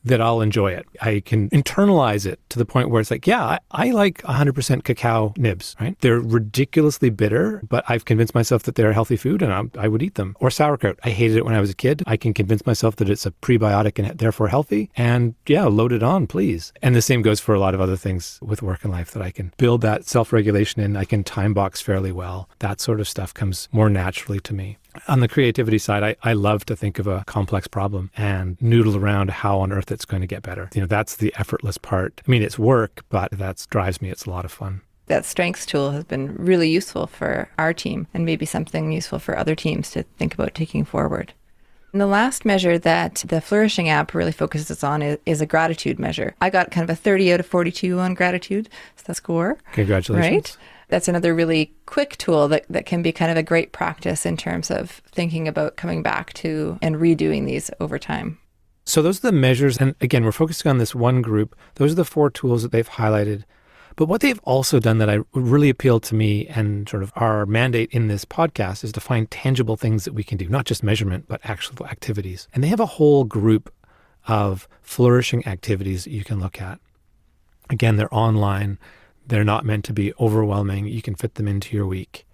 that 0.08 0.22
I'll 0.22 0.42
enjoy 0.42 0.72
it. 0.72 0.86
I 1.02 1.22
can 1.26 1.50
internalize 1.50 2.26
it 2.26 2.40
to 2.50 2.60
the 2.60 2.66
point 2.66 2.90
where 2.90 3.02
it's 3.02 3.12
like, 3.12 3.28
yeah, 3.28 3.44
I, 3.44 3.60
I, 3.72 3.92
like 3.92 4.22
100% 4.24 4.84
cacao 4.84 5.34
nibs, 5.38 5.76
right? 5.80 5.98
They're 6.02 6.20
ridiculously 6.20 7.10
bitter, 7.10 7.62
but 7.68 7.84
I've 7.88 8.06
convinced 8.06 8.36
myself 8.36 8.64
that 8.64 8.76
they're 8.76 8.94
healthy 8.94 9.18
food 9.18 9.42
and 9.42 9.54
I, 9.54 9.86
I 9.86 9.88
would 9.88 10.04
eat 10.04 10.16
them. 10.16 10.36
Or 10.40 10.50
sauerkraut. 10.50 11.00
I 11.04 11.10
hated 11.10 11.38
it 11.38 11.46
when 11.46 11.56
I 11.56 11.62
was 11.62 11.70
a 11.70 11.76
kid. 11.76 12.04
I 12.06 12.18
can 12.18 12.34
convince 12.34 12.66
myself 12.66 12.96
that 12.98 13.10
it's 13.10 13.26
a 13.26 13.32
prebiotic 13.32 14.00
and 14.00 14.18
therefore 14.18 14.48
healthy. 14.48 14.90
And 14.96 15.36
yeah, 15.48 15.66
load 15.66 15.92
it 15.92 16.04
on, 16.04 16.28
please. 16.28 16.74
And 16.82 16.96
the 16.96 17.02
same 17.02 17.22
goes 17.22 17.40
for 17.40 17.56
a 17.56 17.60
lot 17.60 17.74
of 17.74 17.82
other 17.82 17.98
things 17.98 18.40
with 18.42 18.62
work 18.62 18.84
and 18.84 18.92
life 18.92 19.12
that 19.12 19.24
I 19.24 19.32
can 19.32 19.54
build 19.58 19.82
that 19.82 20.06
self 20.06 20.34
regulation 20.34 20.82
in. 20.82 20.96
I 20.98 21.06
can 21.06 21.24
time 21.24 21.54
box 21.54 21.82
fairly 21.82 22.12
well. 22.12 22.50
That 22.60 22.82
sort 22.82 23.00
of 23.00 23.08
stuff 23.08 23.34
comes 23.34 23.68
more 23.72 23.90
naturally 23.90 24.40
to 24.42 24.54
me. 24.54 24.78
On 25.08 25.20
the 25.20 25.28
creativity 25.28 25.78
side, 25.78 26.04
I, 26.04 26.16
I 26.24 26.34
love 26.34 26.66
to 26.66 26.76
think 26.76 27.00
of 27.00 27.08
a 27.08 27.24
complex 27.26 27.68
problem 27.68 28.12
and 28.18 28.58
noodle 28.62 28.98
around 28.98 29.30
how 29.30 29.60
on 29.60 29.72
earth 29.72 29.92
it's 29.92 30.06
going 30.06 30.22
to 30.22 30.28
get 30.28 30.44
better. 30.44 30.70
You 30.74 30.82
know, 30.82 30.88
that's 30.88 31.16
the 31.16 31.34
effortless 31.38 31.78
part. 31.78 32.22
I 32.28 32.32
mean, 32.32 32.44
it's 32.44 32.60
work, 32.60 33.04
but 33.10 33.32
that 33.32 33.66
drives 33.70 34.02
me. 34.02 34.10
It's 34.10 34.26
a 34.26 34.30
lot 34.30 34.46
of 34.46 34.52
fun 34.52 34.82
that 35.08 35.26
strengths 35.26 35.66
tool 35.66 35.92
has 35.92 36.04
been 36.04 36.36
really 36.36 36.70
useful 36.70 37.08
for 37.08 37.50
our 37.58 37.74
team 37.74 38.08
and 38.14 38.26
maybe 38.26 38.46
something 38.46 38.92
useful 38.92 39.20
for 39.20 39.38
other 39.38 39.56
teams 39.56 39.90
to 39.92 40.04
think 40.18 40.34
about 40.34 40.54
taking 40.54 40.86
forward. 40.86 41.34
And 41.94 42.02
the 42.02 42.08
last 42.08 42.46
measure 42.46 42.78
that 42.78 43.24
the 43.28 43.40
Flourishing 43.42 43.90
app 43.90 44.14
really 44.14 44.34
focuses 44.34 44.84
on 44.84 45.02
is, 45.02 45.18
is, 45.26 45.42
a 45.42 45.46
gratitude 45.46 45.98
measure. 45.98 46.36
I 46.42 46.50
got 46.50 46.70
kind 46.70 46.84
of 46.84 46.90
a 46.90 47.00
30 47.00 47.34
out 47.34 47.40
of 47.40 47.48
42 47.48 48.00
on 48.00 48.14
gratitude. 48.14 48.70
So 48.98 49.04
the 49.08 49.16
score. 49.16 49.58
Congratulations. 49.72 50.32
Right? 50.32 50.58
That's 50.90 51.08
another 51.08 51.34
really 51.36 51.74
quick 51.86 52.18
tool 52.18 52.48
that, 52.48 52.66
that 52.70 52.86
can 52.86 53.02
be 53.02 53.12
kind 53.12 53.32
of 53.32 53.38
a 53.38 53.44
great 53.44 53.72
practice 53.72 54.26
in 54.26 54.38
terms 54.38 54.72
of 54.72 55.02
thinking 55.12 55.48
about 55.48 55.76
coming 55.76 56.02
back 56.02 56.34
to 56.34 56.78
and 56.82 56.96
redoing 56.96 57.46
these 57.46 57.70
over 57.80 58.00
time. 58.00 58.40
So 58.86 59.02
those 59.02 59.18
are 59.20 59.32
the 59.32 59.38
measures. 59.38 59.78
And 59.78 59.96
again, 60.00 60.24
we're 60.24 60.32
focusing 60.32 60.70
on 60.70 60.78
this 60.78 60.96
one 60.96 61.22
group. 61.22 61.56
Those 61.76 61.92
are 61.92 61.96
the 61.96 62.06
four 62.06 62.30
tools 62.30 62.64
that 62.64 62.72
they've 62.72 62.88
highlighted. 62.88 63.44
But 63.98 64.06
what 64.06 64.22
they've 64.22 64.40
also 64.44 64.80
done 64.80 65.00
that 65.00 65.10
I 65.10 65.20
really 65.34 65.70
appealed 65.70 66.04
to 66.04 66.16
me 66.16 66.48
and 66.48 66.88
sort 66.88 67.02
of 67.04 67.12
our 67.16 67.46
mandate 67.48 67.90
in 67.92 68.08
this 68.08 68.24
podcast 68.26 68.84
is 68.84 68.92
to 68.94 69.02
find 69.02 69.30
tangible 69.30 69.76
things 69.76 70.06
that 70.06 70.14
we 70.14 70.24
can 70.24 70.38
do, 70.38 70.48
not 70.48 70.66
just 70.66 70.84
measurement, 70.84 71.26
but 71.28 71.42
actual 71.44 71.86
activities. 71.88 72.48
And 72.54 72.64
they 72.64 72.68
have 72.68 72.80
a 72.80 72.86
whole 72.86 73.24
group 73.24 73.74
of 74.28 74.68
flourishing 74.84 75.46
activities 75.48 76.04
that 76.04 76.12
you 76.12 76.24
can 76.24 76.40
look 76.40 76.62
at. 76.62 76.80
Again, 77.70 77.98
they're 77.98 78.14
online. 78.14 78.78
They're 79.28 79.44
not 79.44 79.66
meant 79.66 79.86
to 79.86 79.94
be 79.94 80.14
overwhelming. 80.20 80.88
You 80.88 81.02
can 81.02 81.16
fit 81.16 81.36
them 81.36 81.48
into 81.48 81.76
your 81.76 81.86
week. 81.86 82.26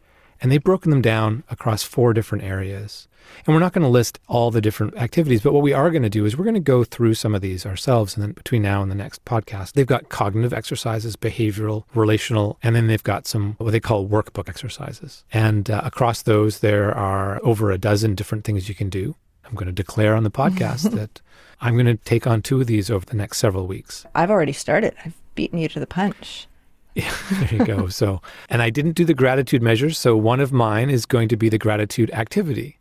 And 0.41 0.51
they've 0.51 0.63
broken 0.63 0.91
them 0.91 1.01
down 1.01 1.43
across 1.49 1.83
four 1.83 2.13
different 2.13 2.43
areas. 2.43 3.07
And 3.45 3.53
we're 3.53 3.61
not 3.61 3.73
going 3.73 3.83
to 3.83 3.89
list 3.89 4.19
all 4.27 4.51
the 4.51 4.61
different 4.61 4.95
activities, 4.97 5.41
but 5.41 5.53
what 5.53 5.63
we 5.63 5.73
are 5.73 5.89
going 5.89 6.03
to 6.03 6.09
do 6.09 6.25
is 6.25 6.37
we're 6.37 6.43
going 6.43 6.53
to 6.55 6.59
go 6.59 6.83
through 6.83 7.13
some 7.13 7.33
of 7.33 7.41
these 7.41 7.65
ourselves. 7.65 8.15
And 8.15 8.23
then 8.23 8.33
between 8.33 8.61
now 8.61 8.81
and 8.81 8.91
the 8.91 8.95
next 8.95 9.23
podcast, 9.25 9.73
they've 9.73 9.87
got 9.87 10.09
cognitive 10.09 10.53
exercises, 10.53 11.15
behavioral, 11.15 11.83
relational, 11.95 12.57
and 12.61 12.75
then 12.75 12.87
they've 12.87 13.01
got 13.01 13.25
some 13.25 13.55
what 13.57 13.71
they 13.71 13.79
call 13.79 14.07
workbook 14.07 14.49
exercises. 14.49 15.23
And 15.31 15.69
uh, 15.69 15.81
across 15.83 16.21
those, 16.21 16.59
there 16.59 16.93
are 16.93 17.39
over 17.43 17.71
a 17.71 17.77
dozen 17.77 18.15
different 18.15 18.43
things 18.43 18.67
you 18.67 18.75
can 18.75 18.89
do. 18.89 19.15
I'm 19.45 19.55
going 19.55 19.67
to 19.67 19.73
declare 19.73 20.15
on 20.15 20.23
the 20.23 20.31
podcast 20.31 20.91
that 20.95 21.21
I'm 21.61 21.75
going 21.75 21.85
to 21.85 21.95
take 21.95 22.27
on 22.27 22.41
two 22.41 22.61
of 22.61 22.67
these 22.67 22.89
over 22.89 23.05
the 23.05 23.15
next 23.15 23.37
several 23.37 23.67
weeks. 23.67 24.05
I've 24.13 24.31
already 24.31 24.53
started. 24.53 24.93
I've 25.05 25.15
beaten 25.35 25.59
you 25.59 25.69
to 25.69 25.79
the 25.79 25.87
punch. 25.87 26.47
Yeah, 26.95 27.13
there 27.31 27.55
you 27.55 27.65
go. 27.65 27.87
So, 27.87 28.21
and 28.49 28.61
I 28.61 28.69
didn't 28.69 28.93
do 28.93 29.05
the 29.05 29.13
gratitude 29.13 29.61
measures. 29.61 29.97
So, 29.97 30.15
one 30.15 30.39
of 30.39 30.51
mine 30.51 30.89
is 30.89 31.05
going 31.05 31.27
to 31.29 31.37
be 31.37 31.49
the 31.49 31.57
gratitude 31.57 32.11
activity. 32.11 32.79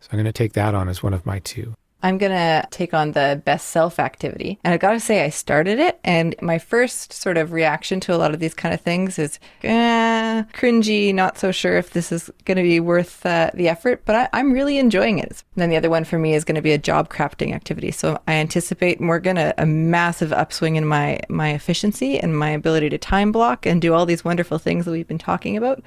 So, 0.00 0.08
I'm 0.12 0.16
going 0.16 0.26
to 0.26 0.32
take 0.32 0.54
that 0.54 0.74
on 0.74 0.88
as 0.88 1.02
one 1.02 1.14
of 1.14 1.24
my 1.24 1.38
two. 1.40 1.74
I'm 2.00 2.16
going 2.16 2.32
to 2.32 2.66
take 2.70 2.94
on 2.94 3.12
the 3.12 3.42
best 3.44 3.68
self 3.68 3.98
activity. 3.98 4.58
And 4.62 4.72
I 4.72 4.76
got 4.76 4.92
to 4.92 5.00
say, 5.00 5.24
I 5.24 5.30
started 5.30 5.80
it. 5.80 5.98
And 6.04 6.34
my 6.40 6.58
first 6.58 7.12
sort 7.12 7.36
of 7.36 7.52
reaction 7.52 7.98
to 8.00 8.14
a 8.14 8.16
lot 8.16 8.32
of 8.32 8.40
these 8.40 8.54
kind 8.54 8.72
of 8.72 8.80
things 8.80 9.18
is 9.18 9.40
eh, 9.64 10.44
cringy, 10.54 11.12
not 11.12 11.38
so 11.38 11.50
sure 11.50 11.76
if 11.76 11.90
this 11.90 12.12
is 12.12 12.30
going 12.44 12.56
to 12.56 12.62
be 12.62 12.78
worth 12.78 13.26
uh, 13.26 13.50
the 13.52 13.68
effort, 13.68 14.02
but 14.04 14.30
I, 14.32 14.38
am 14.38 14.52
really 14.52 14.78
enjoying 14.78 15.18
it. 15.18 15.42
And 15.54 15.62
then 15.62 15.70
the 15.70 15.76
other 15.76 15.90
one 15.90 16.04
for 16.04 16.18
me 16.18 16.34
is 16.34 16.44
going 16.44 16.54
to 16.54 16.62
be 16.62 16.72
a 16.72 16.78
job 16.78 17.08
crafting 17.08 17.52
activity. 17.52 17.90
So 17.90 18.20
I 18.28 18.34
anticipate, 18.34 19.00
Morgan, 19.00 19.36
a, 19.36 19.52
a 19.58 19.66
massive 19.66 20.32
upswing 20.32 20.76
in 20.76 20.86
my, 20.86 21.20
my 21.28 21.50
efficiency 21.50 22.18
and 22.18 22.38
my 22.38 22.50
ability 22.50 22.90
to 22.90 22.98
time 22.98 23.32
block 23.32 23.66
and 23.66 23.82
do 23.82 23.92
all 23.92 24.06
these 24.06 24.24
wonderful 24.24 24.58
things 24.58 24.84
that 24.84 24.92
we've 24.92 25.08
been 25.08 25.18
talking 25.18 25.56
about 25.56 25.82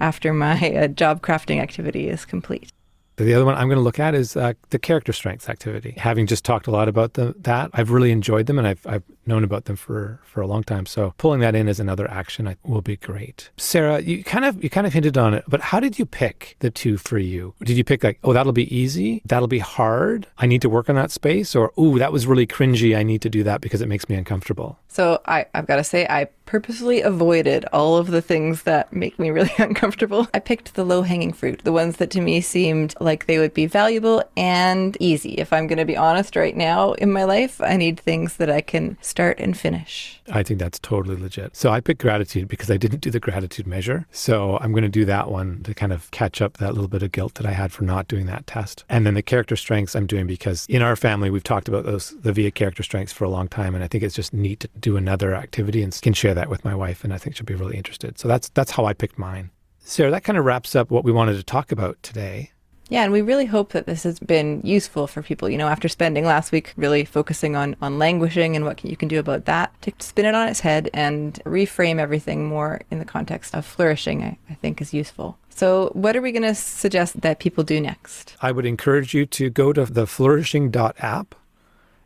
after 0.00 0.32
my 0.32 0.58
uh, 0.74 0.88
job 0.88 1.22
crafting 1.22 1.60
activity 1.60 2.08
is 2.08 2.24
complete. 2.24 2.72
The 3.16 3.34
other 3.34 3.44
one 3.44 3.54
I'm 3.54 3.68
going 3.68 3.76
to 3.76 3.82
look 3.82 4.00
at 4.00 4.14
is 4.14 4.36
uh, 4.36 4.54
the 4.70 4.78
character 4.78 5.12
strengths 5.12 5.48
activity. 5.48 5.94
Having 5.98 6.26
just 6.28 6.44
talked 6.44 6.66
a 6.66 6.70
lot 6.70 6.88
about 6.88 7.14
the, 7.14 7.34
that, 7.40 7.70
I've 7.74 7.90
really 7.90 8.10
enjoyed 8.10 8.46
them 8.46 8.58
and 8.58 8.66
I've, 8.66 8.86
I've 8.86 9.02
known 9.26 9.44
about 9.44 9.66
them 9.66 9.76
for, 9.76 10.20
for 10.24 10.40
a 10.40 10.46
long 10.46 10.62
time. 10.62 10.86
So 10.86 11.14
pulling 11.18 11.40
that 11.40 11.54
in 11.54 11.68
as 11.68 11.80
another 11.80 12.10
action 12.10 12.48
I, 12.48 12.56
will 12.64 12.82
be 12.82 12.96
great. 12.96 13.50
Sarah, 13.56 14.00
you 14.00 14.24
kind 14.24 14.44
of 14.44 14.62
you 14.62 14.70
kind 14.70 14.86
of 14.86 14.92
hinted 14.92 15.16
on 15.16 15.34
it, 15.34 15.44
but 15.48 15.60
how 15.60 15.80
did 15.80 15.98
you 15.98 16.06
pick 16.06 16.56
the 16.60 16.70
two 16.70 16.96
for 16.96 17.18
you? 17.18 17.54
Did 17.62 17.76
you 17.76 17.84
pick 17.84 18.02
like, 18.02 18.18
oh, 18.24 18.32
that'll 18.32 18.52
be 18.52 18.74
easy, 18.74 19.22
that'll 19.24 19.48
be 19.48 19.58
hard, 19.58 20.26
I 20.38 20.46
need 20.46 20.62
to 20.62 20.68
work 20.68 20.88
on 20.88 20.96
that 20.96 21.10
space, 21.10 21.54
or 21.54 21.72
ooh, 21.78 21.98
that 21.98 22.12
was 22.12 22.26
really 22.26 22.46
cringy, 22.46 22.96
I 22.96 23.02
need 23.02 23.22
to 23.22 23.30
do 23.30 23.42
that 23.44 23.60
because 23.60 23.80
it 23.80 23.88
makes 23.88 24.08
me 24.08 24.16
uncomfortable? 24.16 24.78
So 24.88 25.20
I, 25.24 25.46
I've 25.54 25.66
got 25.66 25.76
to 25.76 25.84
say, 25.84 26.06
I 26.08 26.28
purposely 26.44 27.00
avoided 27.00 27.64
all 27.72 27.96
of 27.96 28.08
the 28.08 28.20
things 28.20 28.64
that 28.64 28.92
make 28.92 29.18
me 29.18 29.30
really 29.30 29.52
uncomfortable. 29.58 30.28
I 30.34 30.38
picked 30.38 30.74
the 30.74 30.84
low 30.84 31.00
hanging 31.00 31.32
fruit, 31.32 31.62
the 31.64 31.72
ones 31.72 31.96
that 31.96 32.10
to 32.10 32.20
me 32.20 32.42
seemed 32.42 32.94
like 33.00 33.24
they 33.24 33.38
would 33.38 33.54
be 33.54 33.64
valuable 33.64 34.22
and 34.36 34.94
easy. 35.00 35.32
If 35.32 35.50
I'm 35.50 35.66
going 35.66 35.78
to 35.78 35.86
be 35.86 35.96
honest 35.96 36.36
right 36.36 36.54
now 36.54 36.92
in 36.92 37.10
my 37.10 37.24
life, 37.24 37.58
I 37.62 37.78
need 37.78 37.98
things 37.98 38.36
that 38.36 38.50
I 38.50 38.60
can 38.60 38.98
start 39.12 39.38
and 39.38 39.54
finish. 39.54 40.20
I 40.32 40.42
think 40.42 40.58
that's 40.58 40.78
totally 40.78 41.16
legit. 41.16 41.54
So 41.54 41.70
I 41.70 41.80
picked 41.80 42.00
gratitude 42.00 42.48
because 42.48 42.70
I 42.70 42.78
didn't 42.78 43.02
do 43.02 43.10
the 43.10 43.20
gratitude 43.20 43.66
measure. 43.66 44.06
So 44.10 44.56
I'm 44.62 44.72
going 44.72 44.84
to 44.84 44.88
do 44.88 45.04
that 45.04 45.30
one 45.30 45.62
to 45.64 45.74
kind 45.74 45.92
of 45.92 46.10
catch 46.12 46.40
up 46.40 46.56
that 46.56 46.72
little 46.72 46.88
bit 46.88 47.02
of 47.02 47.12
guilt 47.12 47.34
that 47.34 47.44
I 47.44 47.52
had 47.52 47.72
for 47.72 47.84
not 47.84 48.08
doing 48.08 48.24
that 48.26 48.46
test. 48.46 48.84
And 48.88 49.04
then 49.06 49.12
the 49.12 49.22
character 49.22 49.54
strengths 49.54 49.94
I'm 49.94 50.06
doing 50.06 50.26
because 50.26 50.64
in 50.66 50.80
our 50.80 50.96
family, 50.96 51.28
we've 51.28 51.44
talked 51.44 51.68
about 51.68 51.84
those, 51.84 52.14
the 52.22 52.32
VIA 52.32 52.50
character 52.50 52.82
strengths 52.82 53.12
for 53.12 53.24
a 53.24 53.30
long 53.30 53.48
time. 53.48 53.74
And 53.74 53.84
I 53.84 53.86
think 53.86 54.02
it's 54.02 54.14
just 54.14 54.32
neat 54.32 54.60
to 54.60 54.68
do 54.80 54.96
another 54.96 55.34
activity 55.34 55.82
and 55.82 55.92
can 56.00 56.14
share 56.14 56.32
that 56.32 56.48
with 56.48 56.64
my 56.64 56.74
wife. 56.74 57.04
And 57.04 57.12
I 57.12 57.18
think 57.18 57.36
she'll 57.36 57.44
be 57.44 57.54
really 57.54 57.76
interested. 57.76 58.18
So 58.18 58.28
that's, 58.28 58.48
that's 58.48 58.70
how 58.70 58.86
I 58.86 58.94
picked 58.94 59.18
mine. 59.18 59.50
Sarah, 59.84 60.10
that 60.12 60.24
kind 60.24 60.38
of 60.38 60.46
wraps 60.46 60.74
up 60.74 60.90
what 60.90 61.04
we 61.04 61.12
wanted 61.12 61.36
to 61.36 61.42
talk 61.42 61.70
about 61.70 62.02
today. 62.02 62.52
Yeah, 62.92 63.04
and 63.04 63.12
we 63.12 63.22
really 63.22 63.46
hope 63.46 63.72
that 63.72 63.86
this 63.86 64.02
has 64.02 64.18
been 64.18 64.60
useful 64.62 65.06
for 65.06 65.22
people. 65.22 65.48
You 65.48 65.56
know, 65.56 65.68
after 65.68 65.88
spending 65.88 66.26
last 66.26 66.52
week 66.52 66.74
really 66.76 67.06
focusing 67.06 67.56
on, 67.56 67.74
on 67.80 67.98
languishing 67.98 68.54
and 68.54 68.66
what 68.66 68.84
you 68.84 68.98
can 68.98 69.08
do 69.08 69.18
about 69.18 69.46
that, 69.46 69.72
to 69.80 69.92
spin 70.00 70.26
it 70.26 70.34
on 70.34 70.46
its 70.46 70.60
head 70.60 70.90
and 70.92 71.42
reframe 71.46 71.98
everything 71.98 72.46
more 72.46 72.82
in 72.90 72.98
the 72.98 73.06
context 73.06 73.54
of 73.54 73.64
flourishing, 73.64 74.22
I, 74.22 74.36
I 74.50 74.54
think 74.56 74.82
is 74.82 74.92
useful. 74.92 75.38
So, 75.48 75.88
what 75.94 76.16
are 76.16 76.20
we 76.20 76.32
going 76.32 76.42
to 76.42 76.54
suggest 76.54 77.22
that 77.22 77.38
people 77.38 77.64
do 77.64 77.80
next? 77.80 78.36
I 78.42 78.52
would 78.52 78.66
encourage 78.66 79.14
you 79.14 79.24
to 79.24 79.48
go 79.48 79.72
to 79.72 79.86
the 79.86 80.06
flourishing.app 80.06 81.34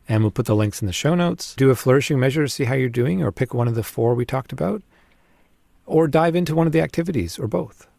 and 0.07 0.23
we'll 0.23 0.31
put 0.31 0.45
the 0.45 0.55
links 0.55 0.81
in 0.81 0.85
the 0.85 0.93
show 0.93 1.15
notes. 1.15 1.53
Do 1.55 1.69
a 1.69 1.75
flourishing 1.75 2.17
measure 2.17 2.45
to 2.45 2.49
see 2.49 2.63
how 2.63 2.75
you're 2.75 2.87
doing, 2.87 3.21
or 3.21 3.33
pick 3.33 3.53
one 3.53 3.67
of 3.67 3.75
the 3.75 3.83
four 3.83 4.15
we 4.15 4.23
talked 4.23 4.53
about, 4.53 4.81
or 5.85 6.07
dive 6.07 6.33
into 6.33 6.55
one 6.55 6.65
of 6.65 6.71
the 6.71 6.79
activities, 6.79 7.37
or 7.37 7.49
both. 7.49 7.89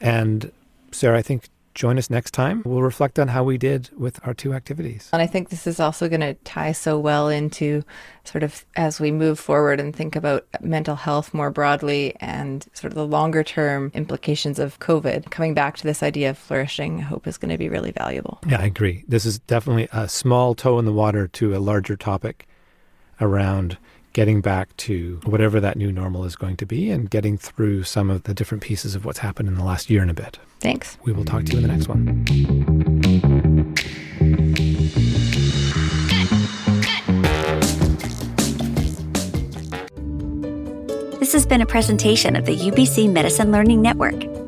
And 0.00 0.52
Sarah, 0.92 1.18
I 1.18 1.22
think 1.22 1.48
join 1.74 1.98
us 1.98 2.08
next 2.08 2.32
time. 2.32 2.62
We'll 2.64 2.82
reflect 2.82 3.18
on 3.18 3.28
how 3.28 3.44
we 3.44 3.58
did 3.58 3.90
with 3.96 4.20
our 4.26 4.32
two 4.32 4.54
activities. 4.54 5.10
And 5.12 5.20
I 5.20 5.26
think 5.26 5.48
this 5.48 5.66
is 5.66 5.80
also 5.80 6.08
going 6.08 6.20
to 6.20 6.34
tie 6.34 6.72
so 6.72 6.98
well 6.98 7.28
into 7.28 7.84
sort 8.24 8.42
of 8.42 8.64
as 8.76 9.00
we 9.00 9.10
move 9.10 9.38
forward 9.38 9.80
and 9.80 9.94
think 9.94 10.16
about 10.16 10.46
mental 10.60 10.96
health 10.96 11.34
more 11.34 11.50
broadly 11.50 12.14
and 12.20 12.64
sort 12.72 12.92
of 12.92 12.94
the 12.94 13.06
longer 13.06 13.42
term 13.42 13.90
implications 13.94 14.58
of 14.58 14.78
COVID. 14.78 15.30
Coming 15.30 15.54
back 15.54 15.76
to 15.78 15.84
this 15.84 16.02
idea 16.02 16.30
of 16.30 16.38
flourishing, 16.38 17.00
I 17.00 17.02
hope 17.02 17.26
is 17.26 17.38
going 17.38 17.50
to 17.50 17.58
be 17.58 17.68
really 17.68 17.92
valuable. 17.92 18.40
Yeah, 18.48 18.60
I 18.60 18.66
agree. 18.66 19.04
This 19.08 19.26
is 19.26 19.38
definitely 19.40 19.88
a 19.92 20.08
small 20.08 20.54
toe 20.54 20.78
in 20.78 20.84
the 20.84 20.92
water 20.92 21.28
to 21.28 21.56
a 21.56 21.58
larger 21.58 21.96
topic 21.96 22.46
around 23.20 23.78
getting 24.14 24.40
back 24.40 24.74
to 24.78 25.20
whatever 25.24 25.60
that 25.60 25.76
new 25.76 25.92
normal 25.92 26.24
is 26.24 26.36
going 26.36 26.56
to 26.56 26.64
be 26.64 26.88
and 26.88 27.10
getting 27.10 27.36
through 27.36 27.82
some 27.82 28.08
of 28.08 28.22
the 28.22 28.32
different 28.32 28.62
pieces 28.62 28.94
of 28.94 29.04
what's 29.04 29.18
happened 29.18 29.48
in 29.48 29.56
the 29.56 29.64
last 29.64 29.90
year 29.90 30.00
and 30.00 30.10
a 30.10 30.14
bit. 30.14 30.38
Thanks. 30.60 30.96
We 31.02 31.12
will 31.12 31.24
talk 31.24 31.44
to 31.44 31.52
you 31.52 31.58
in 31.58 31.62
the 31.62 31.68
next 31.68 31.88
one. 31.88 32.24
This 41.18 41.32
has 41.32 41.44
been 41.44 41.60
a 41.60 41.66
presentation 41.66 42.36
of 42.36 42.46
the 42.46 42.56
UBC 42.56 43.10
Medicine 43.10 43.50
Learning 43.50 43.82
Network. 43.82 44.43